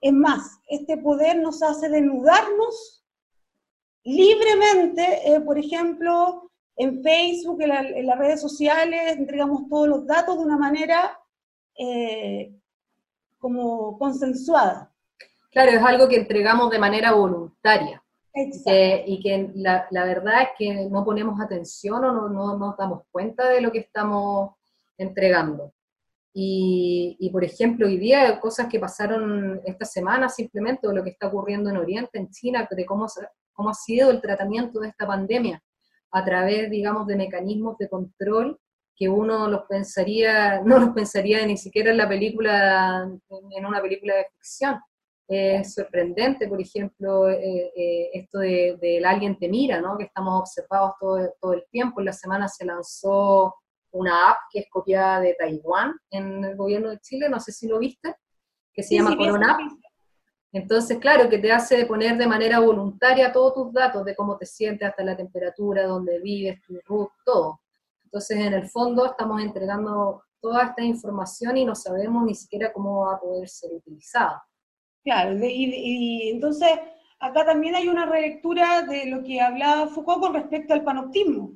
Es 0.00 0.12
más, 0.14 0.58
este 0.68 0.96
poder 0.96 1.38
nos 1.38 1.62
hace 1.62 1.90
desnudarnos 1.90 3.05
libremente, 4.06 5.34
eh, 5.34 5.40
por 5.40 5.58
ejemplo, 5.58 6.50
en 6.76 7.02
Facebook, 7.02 7.60
en, 7.60 8.06
las 8.06 8.18
redes 8.18 8.40
sociales, 8.40 9.16
entregamos 9.16 9.68
todos 9.68 9.88
los 9.88 10.06
datos 10.06 10.38
de 10.38 10.44
una 10.44 10.56
manera 10.56 11.18
eh, 11.76 12.54
como 13.38 13.98
consensuada. 13.98 14.92
Claro, 15.50 15.72
es 15.72 15.82
algo 15.82 16.08
que 16.08 16.16
entregamos 16.16 16.70
de 16.70 16.78
manera 16.78 17.12
voluntaria. 17.12 18.02
y 18.34 19.20
que 19.22 19.50
la, 19.54 19.86
la, 19.90 20.04
verdad 20.04 20.42
es 20.42 20.48
que 20.58 20.88
no 20.90 21.04
ponemos 21.04 21.40
atención 21.40 22.04
o 22.04 22.12
no, 22.12 22.28
no, 22.28 22.58
nos 22.58 22.76
damos 22.76 23.02
cuenta 23.10 23.48
de 23.48 23.60
lo 23.60 23.72
que 23.72 23.78
estamos 23.78 24.54
entregando. 24.98 25.72
Y, 26.38 27.30
por 27.32 27.42
ejemplo, 27.44 27.86
hoy 27.86 27.96
día 27.96 28.38
cosas 28.38 28.68
que 28.68 28.78
pasaron 28.78 29.58
esta 29.64 29.86
semana 29.86 30.28
simplemente, 30.28 30.86
o 30.86 30.92
lo 30.92 31.02
que 31.02 31.10
está 31.10 31.28
ocurriendo 31.28 31.70
en 31.70 31.78
Oriente, 31.78 32.18
en 32.18 32.28
China, 32.28 32.68
de 32.70 32.84
cómo, 32.84 33.06
cómo 33.56 33.70
ha 33.70 33.74
sido 33.74 34.10
el 34.10 34.20
tratamiento 34.20 34.78
de 34.80 34.88
esta 34.88 35.06
pandemia 35.06 35.60
a 36.12 36.24
través, 36.24 36.70
digamos, 36.70 37.06
de 37.06 37.16
mecanismos 37.16 37.76
de 37.78 37.88
control 37.88 38.60
que 38.94 39.08
uno 39.08 39.48
los 39.48 39.62
pensaría, 39.68 40.60
no 40.64 40.78
los 40.78 40.90
pensaría 40.90 41.44
ni 41.46 41.56
siquiera 41.56 41.90
en 41.90 41.96
la 41.96 42.08
película, 42.08 43.10
en 43.56 43.66
una 43.66 43.82
película 43.82 44.14
de 44.14 44.26
ficción. 44.32 44.80
Es 45.28 45.74
sorprendente, 45.74 46.46
por 46.46 46.60
ejemplo, 46.60 47.28
eh, 47.28 47.72
eh, 47.76 48.10
esto 48.12 48.38
de, 48.38 48.78
del 48.80 49.04
alguien 49.04 49.36
te 49.36 49.48
mira, 49.48 49.80
¿no? 49.80 49.98
que 49.98 50.04
estamos 50.04 50.38
observados 50.38 50.92
todo, 51.00 51.34
todo 51.40 51.54
el 51.54 51.64
tiempo. 51.68 52.00
En 52.00 52.06
la 52.06 52.12
semana 52.12 52.46
se 52.46 52.64
lanzó 52.64 53.52
una 53.90 54.30
app 54.30 54.36
que 54.52 54.60
es 54.60 54.66
copiada 54.70 55.20
de 55.20 55.34
Taiwán 55.34 55.94
en 56.10 56.44
el 56.44 56.56
gobierno 56.56 56.90
de 56.90 57.00
Chile, 57.00 57.28
no 57.28 57.40
sé 57.40 57.50
si 57.50 57.66
lo 57.66 57.80
viste, 57.80 58.14
que 58.72 58.84
se 58.84 58.94
llama 58.94 59.16
Corona 59.16 59.58
Entonces, 60.56 60.96
claro, 60.98 61.28
que 61.28 61.38
te 61.38 61.52
hace 61.52 61.84
poner 61.84 62.16
de 62.16 62.26
manera 62.26 62.60
voluntaria 62.60 63.30
todos 63.30 63.52
tus 63.52 63.72
datos 63.74 64.04
de 64.06 64.16
cómo 64.16 64.38
te 64.38 64.46
sientes, 64.46 64.88
hasta 64.88 65.04
la 65.04 65.14
temperatura, 65.14 65.86
dónde 65.86 66.18
vives, 66.18 66.62
tu 66.62 66.80
root, 66.86 67.10
todo. 67.26 67.60
Entonces, 68.04 68.38
en 68.38 68.54
el 68.54 68.66
fondo, 68.66 69.04
estamos 69.04 69.42
entregando 69.42 70.22
toda 70.40 70.64
esta 70.64 70.82
información 70.82 71.58
y 71.58 71.66
no 71.66 71.74
sabemos 71.74 72.24
ni 72.24 72.34
siquiera 72.34 72.72
cómo 72.72 73.04
va 73.04 73.16
a 73.16 73.20
poder 73.20 73.46
ser 73.48 73.70
utilizada. 73.74 74.42
Claro, 75.04 75.36
y, 75.42 76.30
entonces 76.30 76.70
acá 77.20 77.44
también 77.44 77.74
hay 77.74 77.88
una 77.88 78.06
relectura 78.06 78.82
de 78.82 79.06
lo 79.06 79.22
que 79.22 79.40
hablaba 79.40 79.88
Foucault 79.88 80.20
con 80.20 80.34
respecto 80.34 80.72
al 80.72 80.84
panoptismo. 80.84 81.52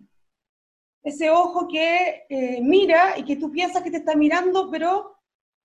Ese 1.03 1.31
ojo 1.31 1.67
que 1.67 2.27
eh, 2.29 2.61
mira 2.61 3.19
y 3.19 3.25
que 3.25 3.37
tú 3.37 3.51
piensas 3.51 3.83
que 3.83 3.91
te 3.91 3.97
está 3.97 4.15
mirando, 4.15 4.71
pero 4.71 5.17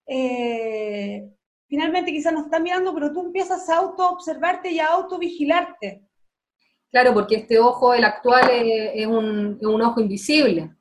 eh, 0.08 1.35
finalmente 1.68 2.12
quizás 2.12 2.34
no 2.34 2.42
está 2.42 2.60
mirando, 2.60 2.94
pero 2.94 3.12
tú 3.12 3.22
empiezas 3.22 3.68
a 3.70 3.78
auto-observarte 3.78 4.72
y 4.72 4.80
a 4.80 4.88
auto-vigilarte. 4.88 6.04
Claro, 6.92 7.14
porque 7.14 7.36
este 7.36 7.60
ojo, 7.60 7.94
el 7.94 8.04
actual, 8.04 8.50
es, 8.52 9.06
un, 9.08 9.60
ojo 9.82 10.00
invisible. 10.00 10.74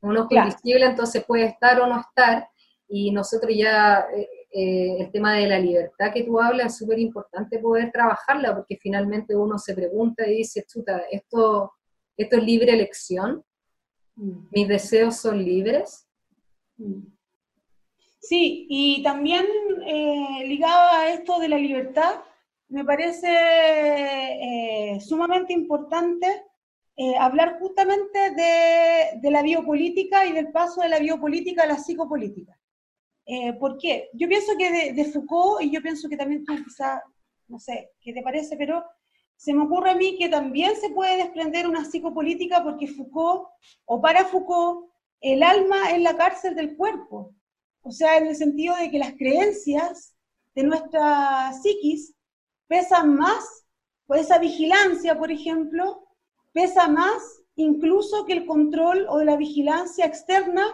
Un 0.00 0.16
ojo 0.16 0.34
invisible, 0.34 0.86
entonces 0.86 1.24
puede 1.24 1.44
estar 1.44 1.80
o 1.80 1.86
no 1.86 2.00
estar, 2.00 2.48
y 2.88 3.10
nosotros 3.10 3.52
ya, 3.56 4.06
eh, 4.14 4.28
eh, 4.50 4.96
el 4.98 5.12
tema 5.12 5.34
de 5.34 5.46
la 5.46 5.58
libertad 5.58 6.12
que 6.12 6.24
tú 6.24 6.40
hablas 6.40 6.72
es 6.72 6.78
súper 6.78 6.98
importante 6.98 7.58
poder 7.58 7.90
trabajarla, 7.92 8.54
porque 8.54 8.76
finalmente 8.76 9.36
uno 9.36 9.58
se 9.58 9.74
pregunta 9.74 10.26
y 10.26 10.38
dice, 10.38 10.64
chuta, 10.66 11.04
¿esto, 11.10 11.72
esto 12.16 12.36
es 12.36 12.42
libre 12.42 12.72
elección? 12.72 13.44
Mm. 14.16 14.48
¿Mis 14.50 14.68
deseos 14.68 15.16
son 15.16 15.42
libres? 15.42 16.06
Sí, 18.22 18.66
y 18.70 19.02
también 19.02 19.44
eh, 19.84 20.44
ligado 20.46 20.92
a 20.92 21.10
esto 21.10 21.40
de 21.40 21.48
la 21.48 21.58
libertad, 21.58 22.20
me 22.68 22.84
parece 22.84 23.28
eh, 23.28 25.00
sumamente 25.00 25.52
importante 25.52 26.28
eh, 26.96 27.16
hablar 27.18 27.58
justamente 27.58 28.18
de, 29.20 29.30
la 29.30 29.42
biopolítica 29.42 30.24
y 30.24 30.32
del 30.32 30.52
paso 30.52 30.82
de 30.82 30.88
la 30.90 31.00
biopolítica 31.00 31.64
a 31.64 31.66
la 31.66 31.78
psicopolítica. 31.78 32.56
¿Por 33.58 33.78
qué? 33.78 34.10
Yo 34.14 34.28
pienso 34.28 34.52
que 34.58 34.92
de, 34.92 35.04
Foucault, 35.06 35.62
y 35.62 35.70
yo 35.70 35.80
pienso 35.82 36.08
que 36.08 36.16
también 36.16 36.44
tú 36.44 36.54
quizás, 36.64 37.00
no 37.48 37.58
sé, 37.58 37.90
¿qué 38.00 38.12
te 38.12 38.22
parece? 38.22 38.56
Pero 38.56 38.84
se 39.36 39.54
me 39.54 39.64
ocurre 39.64 39.90
a 39.90 39.96
mí 39.96 40.16
que 40.18 40.28
también 40.28 40.76
se 40.76 40.90
puede 40.90 41.16
desprender 41.16 41.66
una 41.66 41.84
psicopolítica 41.84 42.62
porque 42.62 42.86
Foucault, 42.86 43.48
o 43.86 44.00
para 44.00 44.24
Foucault, 44.26 44.90
el 45.20 45.42
alma 45.42 45.90
es 45.90 46.02
la 46.02 46.16
cárcel 46.16 46.54
del 46.54 46.76
cuerpo. 46.76 47.34
O 47.82 47.90
sea, 47.90 48.16
en 48.16 48.28
el 48.28 48.36
sentido 48.36 48.74
de 48.76 48.90
que 48.90 48.98
las 48.98 49.14
creencias 49.14 50.14
de 50.54 50.62
nuestra 50.62 51.52
psiquis 51.52 52.14
pesan 52.68 53.16
más, 53.16 53.64
por 54.06 54.18
esa 54.18 54.38
vigilancia, 54.38 55.18
por 55.18 55.30
ejemplo, 55.30 56.06
pesa 56.52 56.88
más 56.88 57.42
incluso 57.56 58.24
que 58.24 58.32
el 58.32 58.46
control 58.46 59.06
o 59.08 59.18
de 59.18 59.24
la 59.24 59.36
vigilancia 59.36 60.06
externa 60.06 60.64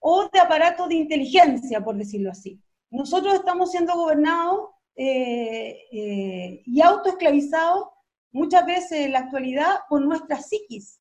o 0.00 0.28
de 0.32 0.40
aparatos 0.40 0.88
de 0.88 0.96
inteligencia, 0.96 1.82
por 1.82 1.96
decirlo 1.96 2.30
así. 2.30 2.60
Nosotros 2.90 3.34
estamos 3.34 3.70
siendo 3.70 3.94
gobernados 3.94 4.70
eh, 4.96 5.78
eh, 5.92 6.62
y 6.64 6.80
autoesclavizados 6.82 7.88
muchas 8.32 8.66
veces 8.66 8.92
en 8.92 9.12
la 9.12 9.20
actualidad 9.20 9.80
por 9.88 10.02
nuestra 10.02 10.40
psiquis. 10.40 11.00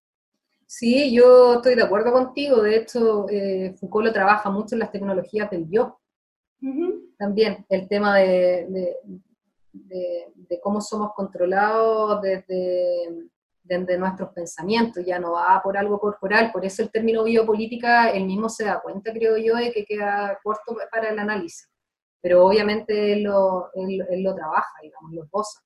Sí, 0.65 1.13
yo 1.13 1.55
estoy 1.55 1.75
de 1.75 1.83
acuerdo 1.83 2.11
contigo. 2.11 2.61
De 2.61 2.77
hecho, 2.77 3.27
eh, 3.29 3.75
Foucault 3.79 4.07
lo 4.07 4.13
trabaja 4.13 4.49
mucho 4.49 4.75
en 4.75 4.79
las 4.79 4.91
tecnologías 4.91 5.49
del 5.49 5.69
yo. 5.69 5.99
También 7.17 7.65
el 7.67 7.89
tema 7.89 8.17
de, 8.19 8.95
de, 9.73 10.59
cómo 10.61 10.79
somos 10.79 11.11
controlados 11.13 12.21
desde, 12.21 13.27
desde, 13.63 13.97
nuestros 13.97 14.29
pensamientos, 14.29 15.05
ya 15.05 15.19
no 15.19 15.33
va 15.33 15.61
por 15.61 15.77
algo 15.77 15.99
corporal. 15.99 16.51
Por 16.51 16.65
eso 16.65 16.83
el 16.83 16.91
término 16.91 17.23
biopolítica, 17.23 18.09
él 18.11 18.25
mismo 18.25 18.49
se 18.49 18.65
da 18.65 18.81
cuenta, 18.81 19.11
creo 19.11 19.37
yo, 19.37 19.55
de 19.55 19.71
que 19.71 19.83
queda 19.85 20.39
corto 20.43 20.75
para 20.91 21.09
el 21.09 21.19
análisis. 21.19 21.69
Pero 22.21 22.45
obviamente 22.45 23.13
él 23.13 23.23
lo, 23.23 23.69
él, 23.73 24.23
lo 24.23 24.33
trabaja, 24.33 24.71
digamos, 24.81 25.11
lo 25.11 25.23
esboza. 25.25 25.61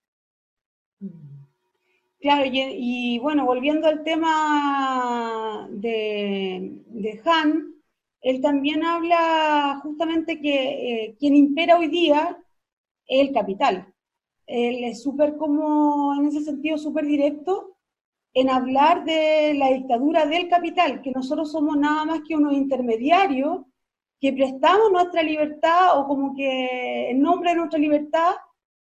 Claro, 2.20 2.50
y, 2.52 3.20
bueno, 3.20 3.46
volviendo 3.46 3.88
al 3.88 4.04
tema 4.04 5.68
de, 5.70 6.72
de, 6.88 7.22
Han, 7.26 7.76
él 8.22 8.42
también 8.42 8.84
habla 8.84 9.80
justamente 9.84 10.42
que 10.42 11.06
eh, 11.06 11.16
quien 11.20 11.36
impera 11.36 11.78
hoy 11.78 11.88
día 11.88 12.38
es 13.08 13.28
el 13.28 13.34
capital. 13.34 13.94
Él 14.48 14.84
es 14.84 15.04
súper 15.04 15.38
como, 15.38 16.16
en 16.16 16.26
ese 16.28 16.42
sentido, 16.42 16.78
súper 16.78 17.06
directo 17.06 17.78
en 18.34 18.50
hablar 18.50 19.06
de 19.06 19.54
la 19.56 19.70
dictadura 19.70 20.26
del 20.26 20.50
capital, 20.50 21.02
que 21.02 21.12
nosotros 21.12 21.52
somos 21.52 21.78
nada 21.78 22.06
más 22.06 22.22
que 22.28 22.36
unos 22.36 22.54
intermediarios 22.54 23.62
que 24.20 24.34
prestamos 24.34 24.92
nuestra 24.92 25.22
libertad 25.24 26.00
o 26.00 26.08
como 26.08 26.36
que 26.36 27.12
en 27.12 27.22
nombre 27.22 27.52
de 27.52 27.58
nuestra 27.58 27.80
libertad 27.80 28.36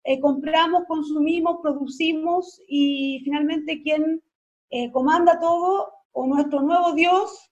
eh, 0.03 0.19
compramos, 0.19 0.85
consumimos, 0.87 1.59
producimos 1.61 2.61
y 2.67 3.21
finalmente 3.23 3.81
quien 3.81 4.23
eh, 4.69 4.91
comanda 4.91 5.39
todo 5.39 5.91
o 6.11 6.25
nuestro 6.25 6.61
nuevo 6.61 6.93
Dios 6.93 7.51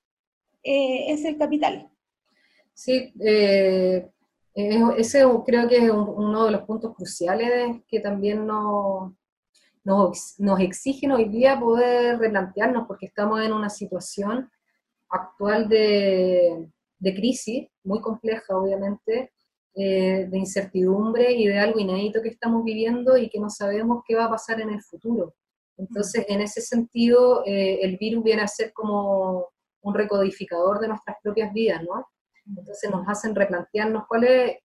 eh, 0.63 1.12
es 1.12 1.25
el 1.25 1.38
capital. 1.38 1.89
Sí, 2.73 3.12
ese 4.53 5.25
creo 5.45 5.67
que 5.67 5.77
es 5.77 5.89
uno 5.89 6.45
de 6.45 6.51
los 6.51 6.62
puntos 6.62 6.95
cruciales 6.95 7.81
que 7.88 7.99
también 7.99 8.45
nos, 8.45 9.13
nos, 9.83 10.60
exigen 10.60 11.12
hoy 11.12 11.25
día 11.25 11.60
poder 11.60 12.19
replantearnos 12.19 12.88
porque 12.88 13.07
estamos 13.07 13.43
en 13.43 13.51
una 13.51 13.69
situación 13.69 14.51
actual 15.10 15.67
de, 15.69 16.69
de 16.99 17.15
crisis 17.15 17.67
muy 17.83 17.99
compleja, 18.01 18.57
obviamente, 18.57 19.31
eh, 19.80 20.26
de 20.28 20.40
incertidumbre 20.40 21.34
y 21.34 21.46
de 21.46 21.60
algo 21.60 21.80
inédito 21.80 22.20
que 22.24 22.30
estamos 22.30 22.63
viviendo 22.63 23.16
y 23.16 23.30
que 23.30 23.40
no 23.40 23.52
sabemos 23.52 24.02
qué 24.08 24.16
va 24.16 24.26
a 24.26 24.30
pasar 24.32 24.60
en 24.60 24.72
el 24.72 24.82
futuro. 24.82 25.36
Entonces, 25.78 26.26
en 26.28 26.42
ese 26.42 26.62
sentido, 26.62 27.44
eh, 27.46 27.78
el 27.84 27.96
virus 27.98 28.24
viene 28.24 28.42
a 28.42 28.48
ser 28.48 28.74
como 28.74 29.50
un 29.82 29.94
recodificador 29.94 30.80
de 30.80 30.88
nuestras 30.88 31.18
propias 31.22 31.54
vidas, 31.54 31.84
¿no? 31.84 32.08
Entonces 32.48 32.90
nos 32.90 33.08
hacen 33.08 33.36
replantearnos 33.36 34.06
cuál 34.08 34.24
es, 34.24 34.58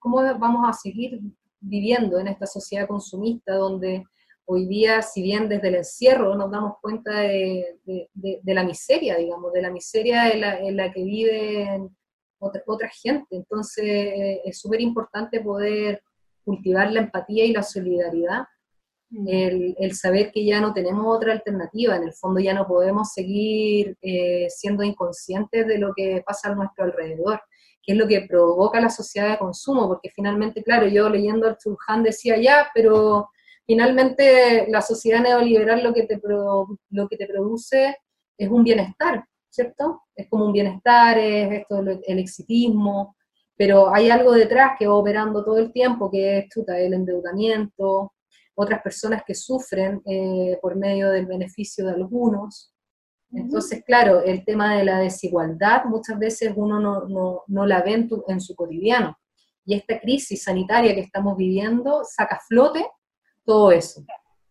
cómo 0.00 0.16
vamos 0.36 0.68
a 0.68 0.72
seguir 0.72 1.20
viviendo 1.60 2.18
en 2.18 2.26
esta 2.26 2.46
sociedad 2.46 2.88
consumista 2.88 3.54
donde 3.54 4.02
hoy 4.46 4.66
día, 4.66 5.00
si 5.00 5.22
bien 5.22 5.48
desde 5.48 5.68
el 5.68 5.76
encierro 5.76 6.34
nos 6.34 6.50
damos 6.50 6.78
cuenta 6.82 7.20
de, 7.20 7.78
la 8.42 8.64
miseria, 8.64 9.16
digamos, 9.16 9.52
de 9.52 9.62
la 9.62 9.70
miseria 9.70 10.30
en 10.30 10.76
la 10.76 10.92
que 10.92 11.04
viven 11.04 11.96
otra, 12.38 12.62
otra 12.66 12.88
gente. 12.88 13.36
Entonces 13.36 13.84
eh, 13.84 14.40
es 14.44 14.58
súper 14.58 14.80
importante 14.80 15.40
poder 15.40 16.02
cultivar 16.44 16.92
la 16.92 17.00
empatía 17.00 17.44
y 17.44 17.52
la 17.52 17.62
solidaridad, 17.62 18.44
mm. 19.10 19.26
el, 19.78 19.94
saber 19.94 20.30
que 20.30 20.44
ya 20.44 20.60
no 20.60 20.72
tenemos 20.72 21.04
otra 21.06 21.32
alternativa, 21.32 21.96
en 21.96 22.04
el 22.04 22.12
fondo 22.12 22.40
ya 22.40 22.54
no 22.54 22.66
podemos 22.66 23.12
seguir 23.12 23.96
eh, 24.00 24.46
siendo 24.48 24.84
inconscientes 24.84 25.66
de 25.66 25.78
lo 25.78 25.92
que 25.94 26.22
pasa 26.24 26.48
a 26.48 26.54
nuestro 26.54 26.84
alrededor, 26.84 27.40
que 27.82 27.92
es 27.92 27.98
lo 27.98 28.06
que 28.06 28.26
provoca 28.28 28.80
la 28.80 28.90
sociedad 28.90 29.30
de 29.30 29.38
consumo, 29.38 29.88
porque 29.88 30.10
finalmente, 30.14 30.62
claro, 30.62 30.86
yo 30.86 31.08
leyendo 31.08 31.48
al 31.48 31.58
Chulhan 31.58 32.04
decía 32.04 32.36
ya, 32.36 32.68
pero 32.72 33.28
finalmente 33.66 34.66
la 34.68 34.82
sociedad 34.82 35.20
neoliberal 35.20 35.82
lo 35.82 35.92
que 35.92 36.04
te, 36.04 36.20
lo 36.22 37.08
que 37.08 37.16
te 37.16 37.26
produce 37.26 37.96
es 38.38 38.48
un 38.48 38.62
bienestar, 38.62 39.24
¿cierto? 39.56 40.02
Es 40.14 40.28
como 40.28 40.46
un 40.46 40.52
bienestar, 40.52 41.18
es 41.18 41.60
esto 41.60 41.80
el 41.80 42.18
exitismo, 42.18 43.16
pero 43.56 43.92
hay 43.92 44.10
algo 44.10 44.32
detrás 44.32 44.72
que 44.78 44.86
va 44.86 44.94
operando 44.94 45.42
todo 45.42 45.58
el 45.58 45.72
tiempo, 45.72 46.10
que 46.10 46.38
es 46.38 46.46
el 46.68 46.92
endeudamiento, 46.92 48.12
otras 48.54 48.82
personas 48.82 49.22
que 49.26 49.34
sufren 49.34 50.02
eh, 50.04 50.58
por 50.60 50.76
medio 50.76 51.10
del 51.10 51.26
beneficio 51.26 51.86
de 51.86 51.92
algunos. 51.92 52.72
Entonces, 53.32 53.82
claro, 53.84 54.22
el 54.22 54.44
tema 54.44 54.76
de 54.76 54.84
la 54.84 54.98
desigualdad 54.98 55.84
muchas 55.86 56.18
veces 56.18 56.52
uno 56.54 56.78
no, 56.78 57.42
no, 57.46 57.66
la 57.66 57.82
ve 57.82 57.94
en, 57.94 58.08
en, 58.28 58.40
su 58.40 58.54
cotidiano. 58.54 59.18
Y 59.64 59.74
esta 59.74 59.98
crisis 59.98 60.44
sanitaria 60.44 60.94
que 60.94 61.00
estamos 61.00 61.36
viviendo 61.36 62.02
saca 62.04 62.36
a 62.36 62.40
flote 62.40 62.86
todo 63.44 63.72
eso. 63.72 64.04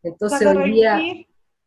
Entonces, 0.04 0.46
hoy 0.46 0.72
día 0.72 1.00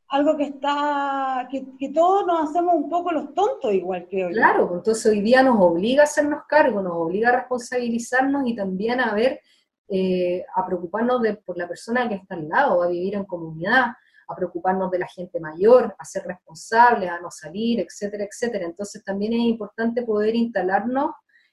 algo 0.08 0.36
que 0.36 0.44
está, 0.44 1.48
que, 1.50 1.92
todos 1.92 2.26
nos 2.26 2.48
hacemos 2.48 2.74
un 2.76 2.88
poco 2.88 3.12
los 3.12 3.34
tontos 3.34 3.72
igual, 3.74 4.06
que 4.08 4.28
Claro, 4.30 4.68
pues 4.68 4.78
entonces 4.78 5.06
hoy 5.06 5.20
día 5.20 5.42
nos 5.42 5.60
obliga 5.60 6.02
a 6.02 6.04
hacernos 6.04 6.42
cargo, 6.48 6.80
nos 6.80 6.94
obliga 6.94 7.28
a 7.28 7.36
responsabilizarnos 7.40 8.46
y 8.46 8.56
también 8.56 9.00
a 9.00 9.12
ver, 9.14 9.40
eh, 9.88 10.44
a 10.54 10.66
preocuparnos 10.66 11.20
de, 11.22 11.34
por 11.34 11.58
la 11.58 11.68
persona 11.68 12.08
que 12.08 12.14
está 12.14 12.34
al 12.34 12.48
lado, 12.48 12.82
a 12.82 12.88
vivir 12.88 13.14
en 13.14 13.24
comunidad, 13.24 13.92
a 14.28 14.36
preocuparnos 14.36 14.90
de 14.90 14.98
la 14.98 15.08
gente 15.08 15.40
mayor, 15.40 15.94
a 15.98 16.04
ser 16.04 16.24
responsables, 16.24 17.10
a 17.10 17.20
no 17.20 17.30
salir, 17.30 17.80
etcétera, 17.80 18.24
etcétera. 18.24 18.64
Entonces 18.64 19.04
también 19.04 19.34
es 19.34 19.40
importante 19.40 20.02
poder 20.02 20.34
instalarnos 20.34 21.12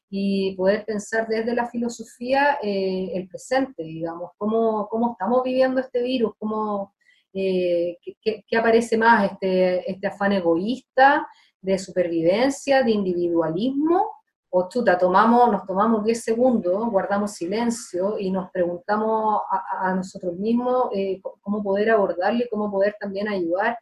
y 0.10 0.56
poder 0.56 0.86
pensar 0.86 1.28
desde 1.28 1.54
la 1.54 1.68
filosofía 1.68 2.58
eh, 2.62 3.12
el 3.14 3.28
presente, 3.28 3.84
digamos, 3.84 4.32
cómo, 4.38 4.88
cómo 4.88 5.12
estamos 5.12 5.44
viviendo 5.44 5.82
este 5.82 6.02
virus, 6.02 6.34
cómo 6.38 6.95
eh, 7.36 7.98
¿qué, 8.24 8.58
aparece 8.58 8.98
más? 8.98 9.32
Este, 9.32 9.92
este 9.92 10.08
afán 10.08 10.32
egoísta, 10.32 11.28
de 11.62 11.78
supervivencia, 11.78 12.82
de 12.82 12.92
individualismo, 12.92 14.12
o 14.50 14.70
chuta, 14.70 14.98
tomamos, 14.98 15.52
nos 15.52 15.66
tomamos 15.66 16.06
10 16.06 16.24
segundos, 16.24 16.90
guardamos 16.90 17.34
silencio 17.34 18.18
y 18.18 18.32
nos 18.32 18.50
preguntamos 18.52 19.42
a, 19.50 19.94
nosotros 19.94 20.38
mismos 20.38 20.88
eh, 20.94 21.20
cómo 21.42 21.62
poder 21.62 21.90
abordarle, 21.90 22.48
cómo 22.50 22.72
poder 22.72 22.96
también 22.98 23.28
ayudar, 23.28 23.78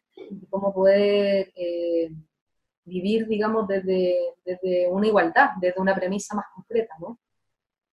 cómo 0.49 0.73
poder 0.73 1.51
eh, 1.55 2.09
vivir, 2.85 3.27
digamos, 3.27 3.67
desde, 3.67 4.17
desde 4.43 4.87
una 4.87 5.05
igualdad, 5.05 5.51
desde 5.61 5.79
una 5.79 5.93
premisa 5.93 6.35
más 6.35 6.45
concreta, 6.55 6.95
¿no? 6.99 7.19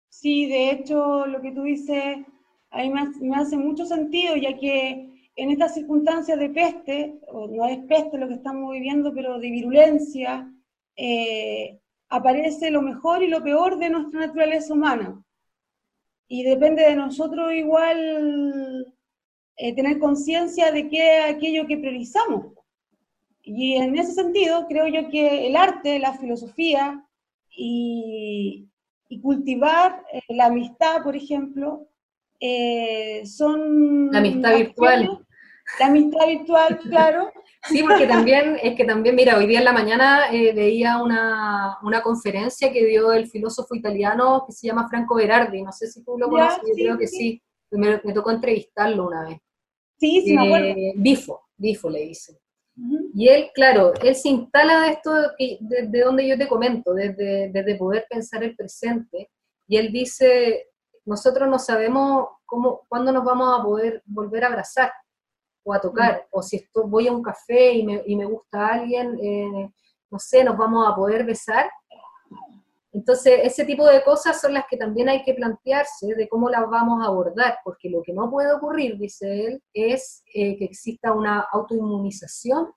Sí, 0.07 0.47
de 0.47 0.71
hecho, 0.71 1.25
lo 1.25 1.41
que 1.41 1.51
tú 1.51 1.63
dices, 1.63 2.25
a 2.71 2.77
mí 2.81 2.93
me 3.19 3.35
hace 3.35 3.57
mucho 3.57 3.85
sentido, 3.85 4.37
ya 4.37 4.57
que 4.57 5.18
en 5.39 5.51
estas 5.51 5.73
circunstancias 5.73 6.37
de 6.37 6.49
peste, 6.49 7.17
o 7.27 7.47
no 7.47 7.65
es 7.65 7.79
peste 7.85 8.17
lo 8.17 8.27
que 8.27 8.33
estamos 8.33 8.73
viviendo, 8.73 9.13
pero 9.13 9.39
de 9.39 9.49
virulencia, 9.49 10.51
eh, 10.97 11.79
aparece 12.09 12.69
lo 12.69 12.81
mejor 12.81 13.23
y 13.23 13.29
lo 13.29 13.41
peor 13.41 13.79
de 13.79 13.89
nuestra 13.89 14.19
naturaleza 14.19 14.73
humana. 14.73 15.23
Y 16.27 16.43
depende 16.43 16.83
de 16.83 16.97
nosotros 16.97 17.53
igual 17.53 18.93
eh, 19.55 19.73
tener 19.75 19.97
conciencia 19.99 20.73
de 20.73 20.89
qué 20.89 21.19
es 21.19 21.35
aquello 21.35 21.65
que 21.67 21.77
priorizamos. 21.77 22.47
Y 23.41 23.75
en 23.75 23.97
ese 23.97 24.11
sentido, 24.11 24.67
creo 24.67 24.87
yo 24.87 25.09
que 25.09 25.47
el 25.47 25.55
arte, 25.55 25.99
la 25.99 26.17
filosofía 26.17 27.01
y, 27.49 28.65
cultivar 29.21 30.03
eh, 30.11 30.21
la 30.29 30.47
amistad, 30.47 31.01
por 31.01 31.15
ejemplo, 31.15 31.87
son... 33.23 34.11
La 34.11 34.19
amistad 34.19 34.55
virtual. 34.57 35.25
La 35.77 35.87
amistad 35.87 36.27
virtual, 36.27 36.79
claro. 36.89 37.31
Sí, 37.67 37.83
porque 37.83 38.07
también, 38.07 38.57
es 38.61 38.75
que 38.75 38.85
también, 38.85 39.15
mira, 39.15 39.37
hoy 39.37 39.45
día 39.45 39.59
en 39.59 39.65
la 39.65 39.73
mañana 39.73 40.31
eh, 40.31 40.53
veía 40.53 41.01
una, 41.01 41.77
una, 41.83 42.01
conferencia 42.01 42.71
que 42.71 42.85
dio 42.85 43.11
el 43.11 43.27
filósofo 43.27 43.75
italiano 43.75 44.45
que 44.47 44.53
se 44.53 44.67
llama 44.67 44.87
Franco 44.87 45.15
Berardi, 45.15 45.61
no 45.61 45.71
sé 45.73 45.87
si 45.87 46.03
tú 46.03 46.17
lo 46.17 46.29
conoces, 46.29 46.61
yo 46.65 46.73
creo 46.73 46.97
que 46.97 47.07
sí, 47.07 47.41
Me, 47.71 47.97
tocó 48.13 48.31
entrevistarlo 48.31 49.07
una 49.07 49.25
vez. 49.25 49.39
Sí, 49.97 50.21
sí, 50.21 50.33
me 50.33 50.45
acuerdo. 50.45 50.67
Eh, 50.67 50.93
Bifo, 50.95 51.47
Bifo 51.57 51.89
le 51.89 51.99
dice. 52.05 52.39
Y 53.13 53.27
él, 53.27 53.49
claro, 53.53 53.93
él 54.01 54.15
se 54.15 54.29
instala 54.29 54.81
de 54.81 54.91
esto, 54.91 55.11
de, 55.37 56.01
donde 56.01 56.27
yo 56.27 56.37
te 56.37 56.47
comento, 56.47 56.93
desde, 56.93 57.49
desde 57.51 57.75
poder 57.75 58.05
pensar 58.09 58.41
el 58.43 58.55
presente, 58.55 59.29
y 59.67 59.75
él 59.75 59.91
dice, 59.91 60.67
nosotros 61.05 61.49
no 61.49 61.59
sabemos 61.59 62.29
cómo, 62.45 62.85
cuándo 62.87 63.11
nos 63.11 63.25
vamos 63.25 63.59
a 63.59 63.63
poder 63.63 64.01
volver 64.05 64.45
a 64.45 64.47
abrazar, 64.47 64.91
o 65.63 65.73
a 65.73 65.81
tocar, 65.81 66.27
o 66.31 66.41
si 66.41 66.57
esto, 66.57 66.87
voy 66.87 67.07
a 67.07 67.11
un 67.11 67.21
café 67.21 67.73
y 67.73 67.85
me, 67.85 68.01
y 68.05 68.15
me 68.15 68.25
gusta 68.25 68.67
alguien, 68.67 69.17
eh, 69.21 69.71
no 70.09 70.19
sé, 70.19 70.43
nos 70.43 70.57
vamos 70.57 70.87
a 70.87 70.95
poder 70.95 71.25
besar. 71.25 71.69
Entonces, 72.91 73.41
ese 73.43 73.65
tipo 73.65 73.85
de 73.85 74.03
cosas 74.03 74.41
son 74.41 74.53
las 74.53 74.65
que 74.67 74.77
también 74.77 75.09
hay 75.09 75.21
que 75.23 75.35
plantearse 75.35 76.15
de 76.15 76.27
cómo 76.27 76.49
las 76.49 76.67
vamos 76.69 77.03
a 77.03 77.07
abordar, 77.07 77.59
porque 77.63 77.89
lo 77.89 78.01
que 78.01 78.13
no 78.13 78.31
puede 78.31 78.51
ocurrir, 78.51 78.97
dice 78.97 79.45
él, 79.45 79.63
es 79.73 80.23
eh, 80.33 80.57
que 80.57 80.65
exista 80.65 81.13
una 81.13 81.41
autoinmunización, 81.51 82.71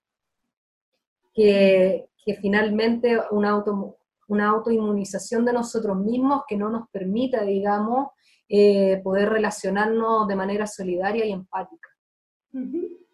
que, 1.32 2.10
que 2.24 2.34
finalmente 2.34 3.18
una, 3.30 3.50
auto, 3.50 3.96
una 4.28 4.50
autoinmunización 4.50 5.46
de 5.46 5.54
nosotros 5.54 5.96
mismos 5.96 6.42
que 6.46 6.56
no 6.56 6.68
nos 6.68 6.90
permita, 6.90 7.42
digamos, 7.42 8.08
eh, 8.48 9.00
poder 9.02 9.30
relacionarnos 9.30 10.28
de 10.28 10.36
manera 10.36 10.66
solidaria 10.66 11.24
y 11.24 11.32
empática. 11.32 11.88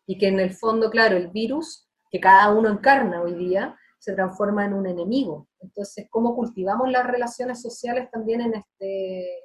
Y 0.07 0.19
que 0.19 0.29
en 0.29 0.41
el 0.41 0.53
fondo, 0.53 0.91
claro, 0.91 1.17
el 1.17 1.29
virus 1.29 1.89
que 2.11 2.21
cada 2.21 2.53
uno 2.53 2.69
encarna 2.69 3.23
hoy 3.23 3.35
día 3.35 3.77
se 3.99 4.15
transforma 4.15 4.65
en 4.65 4.75
un 4.75 4.87
enemigo. 4.87 5.49
Entonces, 5.61 6.07
¿cómo 6.11 6.35
cultivamos 6.35 6.91
las 6.91 7.07
relaciones 7.07 7.61
sociales 7.61 8.11
también 8.11 8.41
en 8.41 8.55
este, 8.55 9.45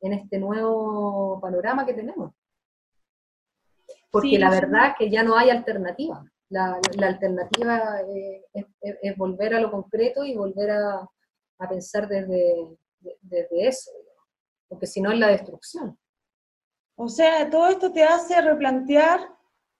en 0.00 0.12
este 0.14 0.38
nuevo 0.38 1.38
panorama 1.40 1.86
que 1.86 1.94
tenemos? 1.94 2.32
Porque 4.10 4.38
la 4.38 4.50
verdad 4.50 4.88
es 4.88 4.94
que 4.98 5.10
ya 5.10 5.22
no 5.22 5.36
hay 5.36 5.50
alternativa. 5.50 6.24
La, 6.48 6.80
alternativa 7.02 8.00
eh, 8.02 8.44
es, 8.52 9.16
volver 9.16 9.54
a 9.54 9.60
lo 9.60 9.70
concreto 9.70 10.24
y 10.24 10.34
volver 10.34 10.70
a, 10.72 11.08
pensar 11.68 12.08
desde, 12.08 12.78
desde 13.20 13.68
eso, 13.68 13.90
porque 14.66 14.86
si 14.86 15.02
no 15.02 15.12
es 15.12 15.18
la 15.18 15.28
destrucción. 15.28 15.98
O 17.02 17.08
sea, 17.08 17.48
todo 17.48 17.68
esto 17.68 17.92
te 17.92 18.04
hace 18.04 18.42
replantear 18.42 19.20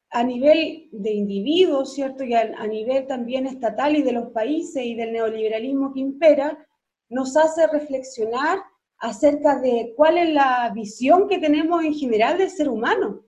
a 0.08 0.24
nivel 0.24 0.88
de 0.90 1.12
individuos, 1.12 1.92
¿cierto? 1.92 2.24
Y 2.24 2.32
a, 2.32 2.66
nivel 2.66 3.06
también 3.06 3.46
estatal 3.46 3.94
y 3.94 4.00
de 4.02 4.12
los 4.12 4.30
países 4.30 4.82
y 4.82 4.94
del 4.94 5.12
neoliberalismo 5.12 5.92
que 5.92 6.00
impera, 6.00 6.66
nos 7.10 7.36
hace 7.36 7.66
reflexionar 7.66 8.60
acerca 8.96 9.60
de 9.60 9.92
cuál 9.98 10.16
es 10.16 10.30
la 10.30 10.72
visión 10.74 11.28
que 11.28 11.36
tenemos 11.36 11.84
en 11.84 11.92
general 11.92 12.38
del 12.38 12.48
ser 12.48 12.70
humano. 12.70 13.20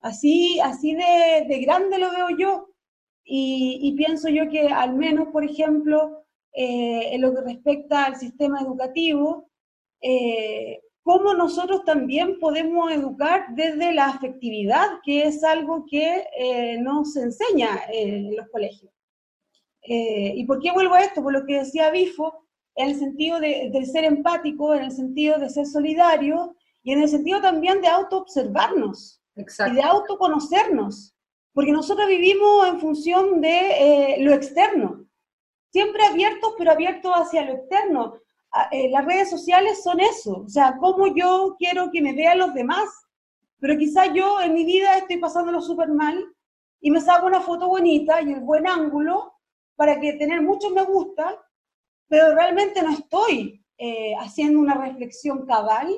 Así, 0.00 0.60
así 0.60 0.94
de, 0.94 1.58
grande 1.58 1.98
lo 1.98 2.12
veo 2.12 2.28
yo. 2.38 2.68
Y, 3.24 3.92
pienso 3.96 4.28
yo 4.28 4.48
que 4.48 4.68
al 4.68 4.94
menos, 4.94 5.26
por 5.32 5.44
ejemplo, 5.44 6.24
eh, 6.52 7.14
en 7.14 7.20
lo 7.20 7.34
que 7.34 7.40
respecta 7.40 8.04
al 8.04 8.14
sistema 8.14 8.60
educativo, 8.60 9.50
eh, 10.00 10.80
cómo 11.02 11.34
nosotros 11.34 11.84
también 11.84 12.38
podemos 12.38 12.90
educar 12.92 13.46
desde 13.54 13.92
la 13.92 14.06
afectividad, 14.06 15.00
que 15.04 15.24
es 15.24 15.42
algo 15.42 15.84
que 15.88 16.24
eh, 16.38 16.78
no 16.78 17.04
se 17.04 17.22
enseña 17.22 17.80
en 17.90 18.36
los 18.36 18.48
colegios. 18.48 18.92
Eh, 19.82 20.32
¿Y 20.36 20.44
por 20.44 20.60
qué 20.60 20.70
vuelvo 20.70 20.94
a 20.94 21.00
esto? 21.00 21.22
Por 21.22 21.32
lo 21.32 21.44
que 21.44 21.58
decía 21.58 21.90
Bifo, 21.90 22.46
en 22.76 22.90
el 22.90 22.98
sentido 22.98 23.40
de, 23.40 23.86
ser 23.90 24.04
empático, 24.04 24.74
en 24.74 24.84
el 24.84 24.92
sentido 24.92 25.38
de 25.38 25.50
ser 25.50 25.66
solidario 25.66 26.56
y 26.82 26.92
en 26.92 27.02
el 27.02 27.08
sentido 27.08 27.40
también 27.40 27.80
de 27.80 27.88
autoobservarnos 27.88 29.20
y 29.34 29.74
de 29.74 29.82
autoconocernos, 29.82 31.14
porque 31.52 31.72
nosotros 31.72 32.06
vivimos 32.06 32.66
en 32.68 32.80
función 32.80 33.40
de 33.40 33.48
eh, 33.48 34.16
lo 34.20 34.32
externo, 34.32 35.04
siempre 35.70 36.04
abiertos, 36.04 36.54
pero 36.56 36.70
abiertos 36.70 37.12
hacia 37.14 37.44
lo 37.44 37.54
externo, 37.54 38.14
eh, 38.70 38.90
las 38.90 39.04
redes 39.04 39.30
sociales 39.30 39.82
son 39.82 40.00
eso, 40.00 40.42
o 40.46 40.48
sea, 40.48 40.76
cómo 40.78 41.14
yo 41.14 41.56
quiero 41.58 41.90
que 41.90 42.02
me 42.02 42.12
vean 42.12 42.38
los 42.38 42.52
demás, 42.52 42.88
pero 43.58 43.78
quizás 43.78 44.12
yo 44.12 44.40
en 44.40 44.54
mi 44.54 44.64
vida 44.64 44.96
estoy 44.96 45.18
pasándolo 45.18 45.60
súper 45.60 45.88
mal 45.88 46.22
y 46.80 46.90
me 46.90 47.00
saco 47.00 47.26
una 47.26 47.40
foto 47.40 47.68
bonita 47.68 48.20
y 48.20 48.32
el 48.32 48.40
buen 48.40 48.66
ángulo 48.66 49.32
para 49.76 49.98
que 50.00 50.14
tener 50.14 50.42
muchos 50.42 50.72
me 50.72 50.84
gusta, 50.84 51.40
pero 52.08 52.34
realmente 52.34 52.82
no 52.82 52.90
estoy 52.90 53.64
eh, 53.78 54.14
haciendo 54.18 54.60
una 54.60 54.74
reflexión 54.74 55.46
cabal 55.46 55.88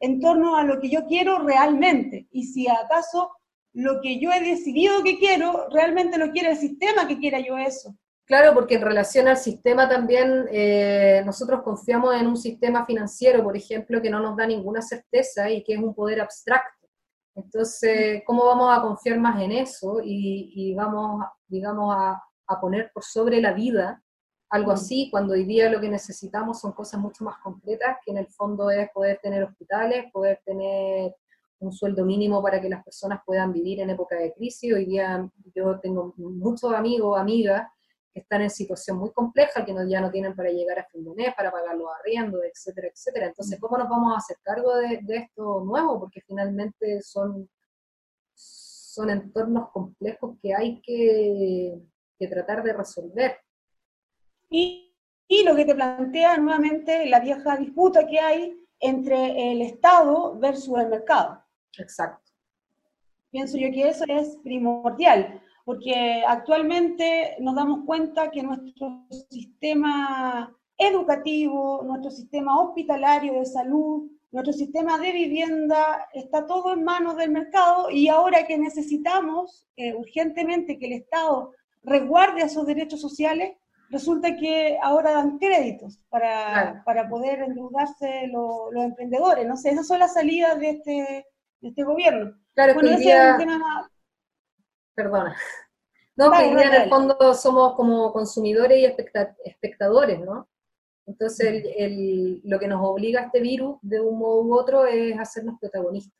en 0.00 0.20
torno 0.20 0.56
a 0.56 0.62
lo 0.62 0.80
que 0.80 0.90
yo 0.90 1.06
quiero 1.06 1.40
realmente 1.40 2.28
y 2.30 2.44
si 2.44 2.68
acaso 2.68 3.32
lo 3.72 4.00
que 4.00 4.20
yo 4.20 4.30
he 4.30 4.40
decidido 4.40 5.02
que 5.02 5.18
quiero, 5.18 5.68
realmente 5.70 6.18
lo 6.18 6.30
quiere 6.30 6.50
el 6.50 6.56
sistema 6.58 7.08
que 7.08 7.18
quiera 7.18 7.40
yo 7.40 7.58
eso. 7.58 7.96
Claro, 8.28 8.52
porque 8.52 8.74
en 8.74 8.82
relación 8.82 9.26
al 9.26 9.38
sistema 9.38 9.88
también 9.88 10.46
eh, 10.52 11.22
nosotros 11.24 11.62
confiamos 11.62 12.14
en 12.14 12.26
un 12.26 12.36
sistema 12.36 12.84
financiero, 12.84 13.42
por 13.42 13.56
ejemplo, 13.56 14.02
que 14.02 14.10
no 14.10 14.20
nos 14.20 14.36
da 14.36 14.46
ninguna 14.46 14.82
certeza 14.82 15.48
y 15.48 15.64
que 15.64 15.72
es 15.72 15.78
un 15.78 15.94
poder 15.94 16.20
abstracto. 16.20 16.86
Entonces, 17.34 18.22
¿cómo 18.26 18.44
vamos 18.44 18.76
a 18.76 18.82
confiar 18.82 19.18
más 19.18 19.40
en 19.40 19.52
eso 19.52 20.02
y, 20.04 20.74
vamos, 20.74 21.24
digamos, 21.46 21.94
a, 21.96 22.22
a, 22.48 22.60
poner 22.60 22.90
por 22.92 23.02
sobre 23.02 23.40
la 23.40 23.54
vida 23.54 24.02
algo 24.50 24.72
mm. 24.72 24.74
así, 24.74 25.08
cuando 25.10 25.32
hoy 25.32 25.44
día 25.44 25.70
lo 25.70 25.80
que 25.80 25.88
necesitamos 25.88 26.60
son 26.60 26.72
cosas 26.72 27.00
mucho 27.00 27.24
más 27.24 27.38
concretas, 27.42 27.96
que 28.04 28.10
en 28.10 28.18
el 28.18 28.26
fondo 28.26 28.70
es 28.70 28.90
poder 28.90 29.20
tener 29.22 29.42
hospitales, 29.42 30.12
poder 30.12 30.42
tener 30.44 31.16
un 31.60 31.72
sueldo 31.72 32.04
mínimo 32.04 32.42
para 32.42 32.60
que 32.60 32.68
las 32.68 32.84
personas 32.84 33.20
puedan 33.24 33.54
vivir 33.54 33.80
en 33.80 33.88
época 33.88 34.16
de 34.16 34.34
crisis. 34.34 34.74
Hoy 34.74 34.84
día 34.84 35.26
yo 35.54 35.80
tengo 35.80 36.12
muchos 36.18 36.74
amigos, 36.74 37.18
amigas, 37.18 37.66
están 38.14 38.42
en 38.42 38.50
situación 38.50 38.98
muy 38.98 39.12
compleja, 39.12 39.64
que 39.64 39.72
no, 39.72 39.88
ya 39.88 40.00
no 40.00 40.10
tienen 40.10 40.34
para 40.34 40.50
llegar 40.50 40.78
a 40.78 40.86
fin 40.86 41.04
de 41.04 41.14
mes, 41.14 41.34
para 41.34 41.50
pagar 41.50 41.76
los 41.76 41.88
arriendos, 42.00 42.40
etcétera, 42.44 42.88
etcétera. 42.88 43.26
Entonces, 43.26 43.58
¿cómo 43.60 43.78
nos 43.78 43.88
vamos 43.88 44.14
a 44.14 44.18
hacer 44.18 44.36
cargo 44.42 44.74
de, 44.76 45.00
esto 45.08 45.62
nuevo? 45.64 46.00
Porque 46.00 46.20
finalmente 46.22 47.00
son, 47.02 47.48
son 48.34 49.10
entornos 49.10 49.70
complejos 49.70 50.36
que 50.42 50.54
hay 50.54 50.80
que, 50.80 51.80
tratar 52.28 52.62
de 52.64 52.72
resolver. 52.72 53.38
Y, 54.50 54.92
y, 55.28 55.44
lo 55.44 55.54
que 55.54 55.64
te 55.64 55.74
plantea 55.74 56.36
nuevamente 56.38 57.06
la 57.06 57.20
vieja 57.20 57.56
disputa 57.56 58.06
que 58.06 58.18
hay 58.18 58.66
entre 58.80 59.52
el 59.52 59.62
Estado 59.62 60.38
versus 60.38 60.78
el 60.78 60.88
mercado. 60.88 61.44
Exacto. 61.78 62.32
Pienso 63.30 63.58
yo 63.58 63.70
que 63.70 63.88
eso 63.88 64.04
es 64.08 64.36
primordial, 64.42 65.40
porque 65.68 66.24
actualmente 66.26 67.36
nos 67.40 67.54
damos 67.54 67.84
cuenta 67.84 68.30
que 68.30 68.42
nuestro 68.42 69.04
sistema 69.28 70.50
educativo, 70.78 71.82
nuestro 71.84 72.10
sistema 72.10 72.58
hospitalario 72.58 73.34
de 73.34 73.44
salud, 73.44 74.10
nuestro 74.32 74.54
sistema 74.54 74.96
de 74.98 75.12
vivienda 75.12 76.08
está 76.14 76.46
todo 76.46 76.72
en 76.72 76.84
manos 76.84 77.18
del 77.18 77.32
mercado 77.32 77.90
y 77.90 78.08
ahora 78.08 78.46
que 78.46 78.56
necesitamos 78.56 79.68
eh, 79.76 79.92
urgentemente 79.92 80.78
que 80.78 80.86
el 80.86 80.92
Estado 80.94 81.52
resguarde 81.82 82.44
esos 82.44 82.64
derechos 82.64 83.02
sociales, 83.02 83.54
resulta 83.90 84.36
que 84.36 84.78
ahora 84.82 85.12
dan 85.12 85.36
créditos 85.36 86.00
para, 86.08 86.82
para 86.86 87.10
poder 87.10 87.42
endeudarse 87.42 88.26
los 88.32 88.72
emprendedores. 88.74 89.46
No 89.46 89.58
sé, 89.58 89.72
esas 89.72 89.86
son 89.86 89.98
las 89.98 90.14
salidas 90.14 90.58
de 90.58 90.70
este, 90.70 91.26
de 91.60 91.68
este 91.68 91.84
gobierno. 91.84 92.32
Claro, 92.54 92.72
bueno, 92.72 92.88
ese 92.88 93.12
es 93.12 93.32
un 93.32 93.36
tema... 93.36 93.90
Perdona. 94.98 95.36
No, 96.16 96.32
que 96.32 96.44
en 96.50 96.58
el 96.58 96.88
fondo 96.88 97.32
somos 97.34 97.76
como 97.76 98.12
consumidores 98.12 98.78
y 98.78 98.84
espectadores, 99.44 100.18
¿no? 100.18 100.48
Entonces, 101.06 101.64
lo 102.42 102.58
que 102.58 102.66
nos 102.66 102.80
obliga 102.84 103.20
a 103.20 103.24
este 103.26 103.40
virus, 103.40 103.78
de 103.80 104.00
un 104.00 104.18
modo 104.18 104.42
u 104.42 104.54
otro, 104.58 104.86
es 104.86 105.16
hacernos 105.16 105.54
protagonistas. 105.60 106.18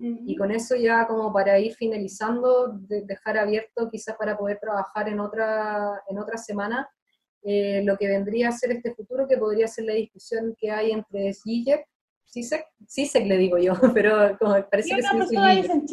Y 0.00 0.34
con 0.34 0.50
eso 0.50 0.74
ya 0.74 1.06
como 1.06 1.32
para 1.32 1.58
ir 1.60 1.74
finalizando, 1.74 2.72
dejar 2.88 3.38
abierto 3.38 3.88
quizás 3.88 4.16
para 4.16 4.36
poder 4.36 4.58
trabajar 4.58 5.08
en 5.08 5.20
otra, 5.20 6.02
en 6.08 6.18
otra 6.18 6.36
semana, 6.36 6.90
eh, 7.42 7.82
lo 7.84 7.96
que 7.96 8.08
vendría 8.08 8.48
a 8.48 8.52
ser 8.52 8.72
este 8.72 8.94
futuro, 8.94 9.28
que 9.28 9.36
podría 9.36 9.68
ser 9.68 9.84
la 9.84 9.94
discusión 9.94 10.56
que 10.58 10.70
hay 10.72 10.90
entre 10.90 11.32
CISEC, 11.34 11.86
CISEC, 12.26 12.64
CISEC 12.88 13.26
le 13.26 13.36
digo 13.36 13.58
yo, 13.58 13.74
pero 13.94 14.36
como 14.38 14.54
parece 14.68 14.96
que 14.96 15.02
se 15.02 15.16
dice 15.16 15.84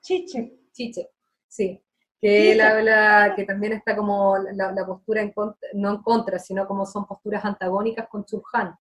Chiche, 0.00 0.58
Chiche, 0.72 1.10
sí 1.48 1.82
que 2.20 2.52
él 2.52 2.60
habla 2.60 3.32
que 3.36 3.44
también 3.44 3.74
está 3.74 3.94
como 3.94 4.36
la, 4.38 4.86
postura, 4.86 5.22
en 5.22 5.32
no 5.74 5.90
en 5.90 6.02
contra, 6.02 6.38
sino 6.38 6.66
como 6.66 6.84
son 6.84 7.06
posturas 7.06 7.44
antagónicas 7.44 8.08
con 8.08 8.24
Chulhan. 8.24 8.74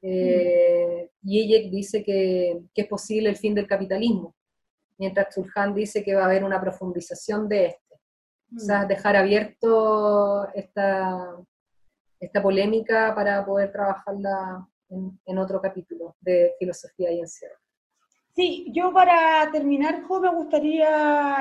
Eh, 0.00 1.10
dice 1.20 2.04
que, 2.04 2.62
es 2.72 2.86
posible 2.86 3.30
el 3.30 3.36
fin 3.36 3.54
del 3.54 3.66
capitalismo, 3.66 4.36
mientras 4.96 5.34
Chulhan 5.34 5.74
dice 5.74 6.04
que 6.04 6.14
va 6.14 6.22
a 6.22 6.26
haber 6.26 6.44
una 6.44 6.60
profundización 6.60 7.48
de 7.48 7.66
este. 7.66 7.94
O 8.56 8.60
sea, 8.60 8.84
mm. 8.84 8.88
dejar 8.88 9.16
abierto 9.16 10.48
esta, 10.54 11.36
esta 12.20 12.42
polémica 12.42 13.12
para 13.14 13.44
poder 13.44 13.72
trabajarla 13.72 14.66
en, 14.88 15.20
en 15.26 15.38
otro 15.38 15.60
capítulo 15.60 16.16
de 16.20 16.54
filosofía 16.58 17.10
y 17.10 17.20
encierro. 17.20 17.58
Sí, 18.38 18.66
yo 18.72 18.92
para 18.92 19.50
terminar, 19.50 20.02
Jo, 20.04 20.20
me 20.20 20.32
gustaría 20.32 20.88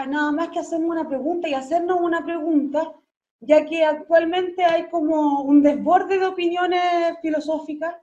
nada 0.08 0.32
más 0.32 0.50
que 0.50 0.58
hacerme 0.58 0.88
una 0.88 1.08
pregunta 1.08 1.48
y 1.48 1.54
hacernos 1.54 2.02
una 2.02 2.26
pregunta, 2.26 2.92
ya 3.40 3.64
que 3.68 3.86
actualmente 3.86 4.66
hay 4.66 4.90
como 4.90 5.44
un 5.44 5.62
desborde 5.62 6.18
de 6.18 6.26
opiniones 6.26 6.82
filosóficas 7.22 7.98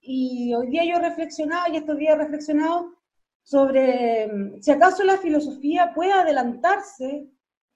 y 0.00 0.54
hoy 0.54 0.68
día 0.68 0.86
yo 0.86 0.98
reflexionado 1.00 1.70
y 1.70 1.76
estos 1.76 1.98
días 1.98 2.14
he 2.14 2.22
reflexionado 2.22 2.94
sobre 3.42 4.26
mm, 4.26 4.62
si 4.62 4.70
acaso 4.70 5.04
la 5.04 5.18
filosofía 5.18 5.92
puede 5.94 6.12
adelantarse 6.12 7.28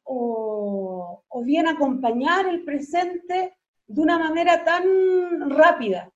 o 0.05 1.43
bien 1.45 1.69
acompañar 1.69 2.47
el 2.47 2.65
presente 2.65 3.55
de 3.87 4.01
una 4.01 4.19
manera 4.19 4.65
tan 4.65 5.51
rápida. 5.51 6.11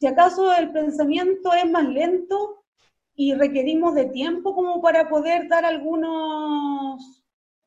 Si 0.00 0.06
acaso 0.06 0.50
el 0.54 0.72
pensamiento 0.72 1.52
es 1.52 1.70
más 1.70 1.84
lento 1.86 2.59
y 3.20 3.34
requerimos 3.34 3.94
de 3.94 4.06
tiempo 4.06 4.54
como 4.54 4.80
para 4.80 5.10
poder 5.10 5.46
dar 5.46 5.66
algunos 5.66 7.22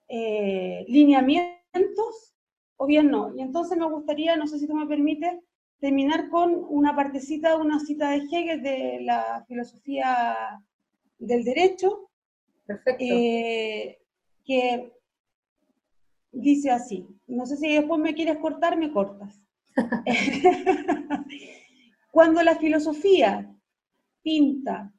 eh, 0.07 0.83
lineamientos, 0.87 2.33
o 2.75 2.87
bien 2.87 3.11
no. 3.11 3.35
Y 3.35 3.41
entonces 3.41 3.77
me 3.77 3.87
gustaría, 3.87 4.35
no 4.35 4.47
sé 4.47 4.57
si 4.57 4.65
tú 4.65 4.73
me 4.73 4.87
permites, 4.87 5.35
terminar 5.79 6.31
con 6.31 6.65
una 6.69 6.95
partecita, 6.95 7.55
una 7.57 7.79
cita 7.79 8.09
de 8.09 8.23
Hegel 8.31 8.63
de 8.63 9.01
la 9.03 9.45
filosofía 9.47 10.59
del 11.19 11.43
derecho, 11.43 12.09
Perfecto. 12.65 13.03
Eh, 13.03 13.99
que 14.43 14.91
dice 16.31 16.71
así, 16.71 17.05
no 17.27 17.45
sé 17.45 17.57
si 17.57 17.75
después 17.75 18.01
me 18.01 18.15
quieres 18.15 18.37
cortar, 18.37 18.75
me 18.75 18.91
cortas. 18.91 19.39
Cuando 22.11 22.41
la 22.41 22.55
filosofía 22.55 23.55
pinta 24.23 24.91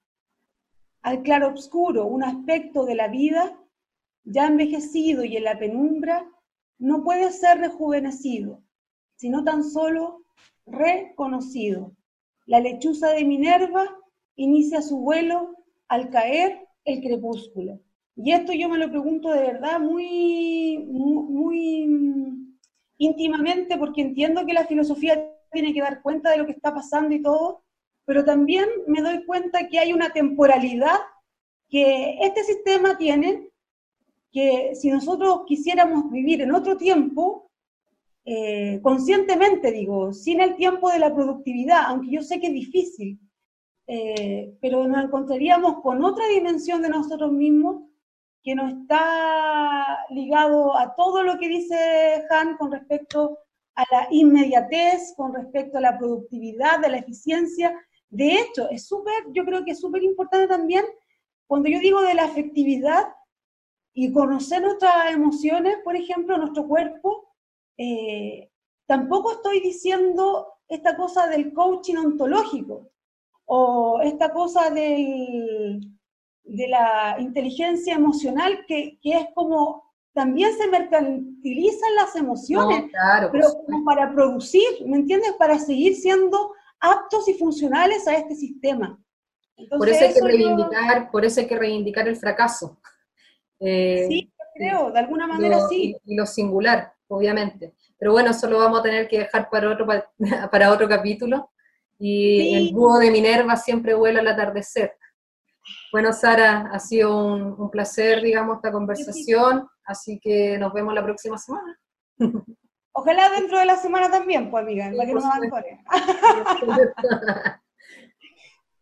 al 1.04 1.22
claro 1.22 1.52
oscuro, 1.52 2.06
un 2.06 2.24
aspecto 2.24 2.86
de 2.86 2.94
la 2.94 3.08
vida 3.08 3.60
ya 4.24 4.46
envejecido 4.46 5.22
y 5.22 5.36
en 5.36 5.44
la 5.44 5.58
penumbra, 5.58 6.26
no 6.78 7.04
puede 7.04 7.30
ser 7.30 7.58
rejuvenecido, 7.58 8.62
sino 9.16 9.44
tan 9.44 9.62
solo 9.64 10.24
reconocido. 10.64 11.92
La 12.46 12.58
lechuza 12.58 13.10
de 13.10 13.24
Minerva 13.24 13.84
inicia 14.36 14.80
su 14.80 14.98
vuelo 14.98 15.54
al 15.88 16.08
caer 16.08 16.66
el 16.86 17.02
crepúsculo. 17.02 17.80
Y 18.16 18.32
esto 18.32 18.54
yo 18.54 18.70
me 18.70 18.78
lo 18.78 18.88
pregunto 18.88 19.30
de 19.30 19.42
verdad 19.42 19.80
muy, 19.80 20.78
muy, 20.78 21.86
íntimamente 22.96 23.76
porque 23.76 24.00
entiendo 24.00 24.46
que 24.46 24.54
la 24.54 24.64
filosofía 24.64 25.30
tiene 25.52 25.74
que 25.74 25.82
dar 25.82 26.00
cuenta 26.00 26.30
de 26.30 26.38
lo 26.38 26.46
que 26.46 26.52
está 26.52 26.72
pasando 26.72 27.14
y 27.14 27.20
todo, 27.20 27.63
pero 28.04 28.24
también 28.24 28.66
me 28.86 29.00
doy 29.00 29.24
cuenta 29.24 29.68
que 29.68 29.78
hay 29.78 29.92
una 29.92 30.12
temporalidad 30.12 30.98
que 31.68 32.18
este 32.20 32.44
sistema 32.44 32.96
tiene, 32.98 33.50
que 34.30 34.74
si 34.74 34.90
nosotros 34.90 35.42
quisiéramos 35.46 36.10
vivir 36.10 36.42
en 36.42 36.52
otro 36.52 36.76
tiempo, 36.76 37.50
eh, 38.24 38.80
conscientemente 38.82 39.70
digo, 39.70 40.12
sin 40.12 40.40
el 40.40 40.56
tiempo 40.56 40.90
de 40.90 40.98
la 40.98 41.14
productividad, 41.14 41.84
aunque 41.86 42.10
yo 42.10 42.22
sé 42.22 42.40
que 42.40 42.48
es 42.48 42.52
difícil, 42.52 43.18
eh, 43.86 44.56
pero 44.60 44.86
nos 44.88 45.04
encontraríamos 45.04 45.82
con 45.82 46.02
otra 46.02 46.26
dimensión 46.28 46.80
de 46.80 46.88
nosotros 46.88 47.32
mismos 47.32 47.82
que 48.42 48.54
no 48.54 48.68
está 48.68 50.06
ligado 50.10 50.76
a 50.76 50.94
todo 50.94 51.22
lo 51.22 51.38
que 51.38 51.48
dice 51.48 52.24
Han 52.30 52.56
con 52.56 52.72
respecto 52.72 53.38
a 53.74 53.84
la 53.90 54.08
inmediatez, 54.10 55.14
con 55.16 55.34
respecto 55.34 55.78
a 55.78 55.82
la 55.82 55.98
productividad, 55.98 56.84
a 56.84 56.88
la 56.88 56.98
eficiencia, 56.98 57.74
de 58.14 58.34
hecho, 58.34 58.70
es 58.70 58.86
súper, 58.86 59.14
yo 59.32 59.44
creo 59.44 59.64
que 59.64 59.72
es 59.72 59.80
súper 59.80 60.02
importante 60.04 60.46
también 60.46 60.84
cuando 61.46 61.68
yo 61.68 61.80
digo 61.80 62.00
de 62.00 62.14
la 62.14 62.24
afectividad 62.24 63.08
y 63.92 64.12
conocer 64.12 64.62
nuestras 64.62 65.12
emociones, 65.12 65.76
por 65.84 65.96
ejemplo, 65.96 66.38
nuestro 66.38 66.66
cuerpo, 66.66 67.32
eh, 67.76 68.50
tampoco 68.86 69.32
estoy 69.32 69.60
diciendo 69.60 70.46
esta 70.68 70.96
cosa 70.96 71.26
del 71.26 71.52
coaching 71.52 71.96
ontológico 71.96 72.90
o 73.46 74.00
esta 74.02 74.32
cosa 74.32 74.70
de 74.70 75.80
la 76.44 77.16
inteligencia 77.18 77.94
emocional 77.94 78.64
que, 78.66 78.98
es 79.02 79.26
como 79.34 79.82
también 80.12 80.56
se 80.56 80.68
mercantilizan 80.68 81.94
las 81.96 82.14
emociones, 82.14 82.84
pero 83.32 83.48
como 83.66 83.84
para 83.84 84.12
producir, 84.12 84.62
¿me 84.86 84.98
entiendes? 84.98 85.32
Para 85.32 85.58
seguir 85.58 85.96
siendo 85.96 86.52
aptos 86.84 87.28
y 87.28 87.34
funcionales 87.34 88.06
a 88.06 88.14
este 88.16 88.34
sistema. 88.34 88.98
por, 89.70 89.88
eso 89.88 90.04
hay 90.04 90.12
que 90.12 90.20
reivindicar, 90.20 91.10
por 91.10 91.24
eso 91.24 91.40
hay 91.40 91.46
que 91.46 91.58
reivindicar 91.58 92.08
el 92.08 92.16
fracaso. 92.16 92.78
Eh, 93.66 94.06
sí, 94.08 94.32
creo, 94.56 94.90
de 94.90 94.98
alguna 94.98 95.26
manera 95.26 95.58
sí. 95.68 95.96
Y, 96.04 96.16
lo 96.16 96.26
singular, 96.26 96.92
obviamente. 97.06 97.72
Pero 97.96 98.12
bueno, 98.12 98.32
eso 98.32 98.50
lo 98.50 98.58
vamos 98.58 98.80
a 98.80 98.82
tener 98.82 99.08
que 99.08 99.20
dejar 99.20 99.48
para 99.48 99.70
otro, 99.70 99.86
para, 100.50 100.70
otro 100.70 100.86
capítulo. 100.86 101.50
Y 101.98 102.54
el 102.54 102.74
búho 102.74 102.98
de 102.98 103.10
Minerva 103.10 103.56
siempre 103.56 103.94
vuela 103.94 104.20
al 104.20 104.26
atardecer. 104.26 104.98
Bueno, 105.92 106.12
Sara, 106.12 106.68
ha 106.72 106.78
sido 106.78 107.16
un, 107.24 107.70
placer, 107.70 108.20
digamos, 108.20 108.56
esta 108.56 108.72
conversación, 108.72 109.66
así 109.84 110.20
que 110.20 110.58
nos 110.58 110.74
vemos 110.74 110.92
la 110.92 111.04
próxima 111.04 111.38
semana. 111.38 111.80
Ojalá 112.96 113.28
dentro 113.30 113.58
de 113.58 113.66
la 113.66 113.76
semana 113.76 114.08
también, 114.08 114.50
pues 114.50 114.62
amiga, 114.62 114.88
para 114.96 115.06
que 115.06 115.14
nos 115.14 115.24
abandone. 115.24 115.84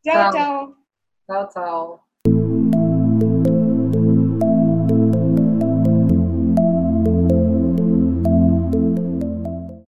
chao, 0.05 0.33
chao. 0.33 0.77
Chao, 1.27 1.48
chao. 1.53 2.07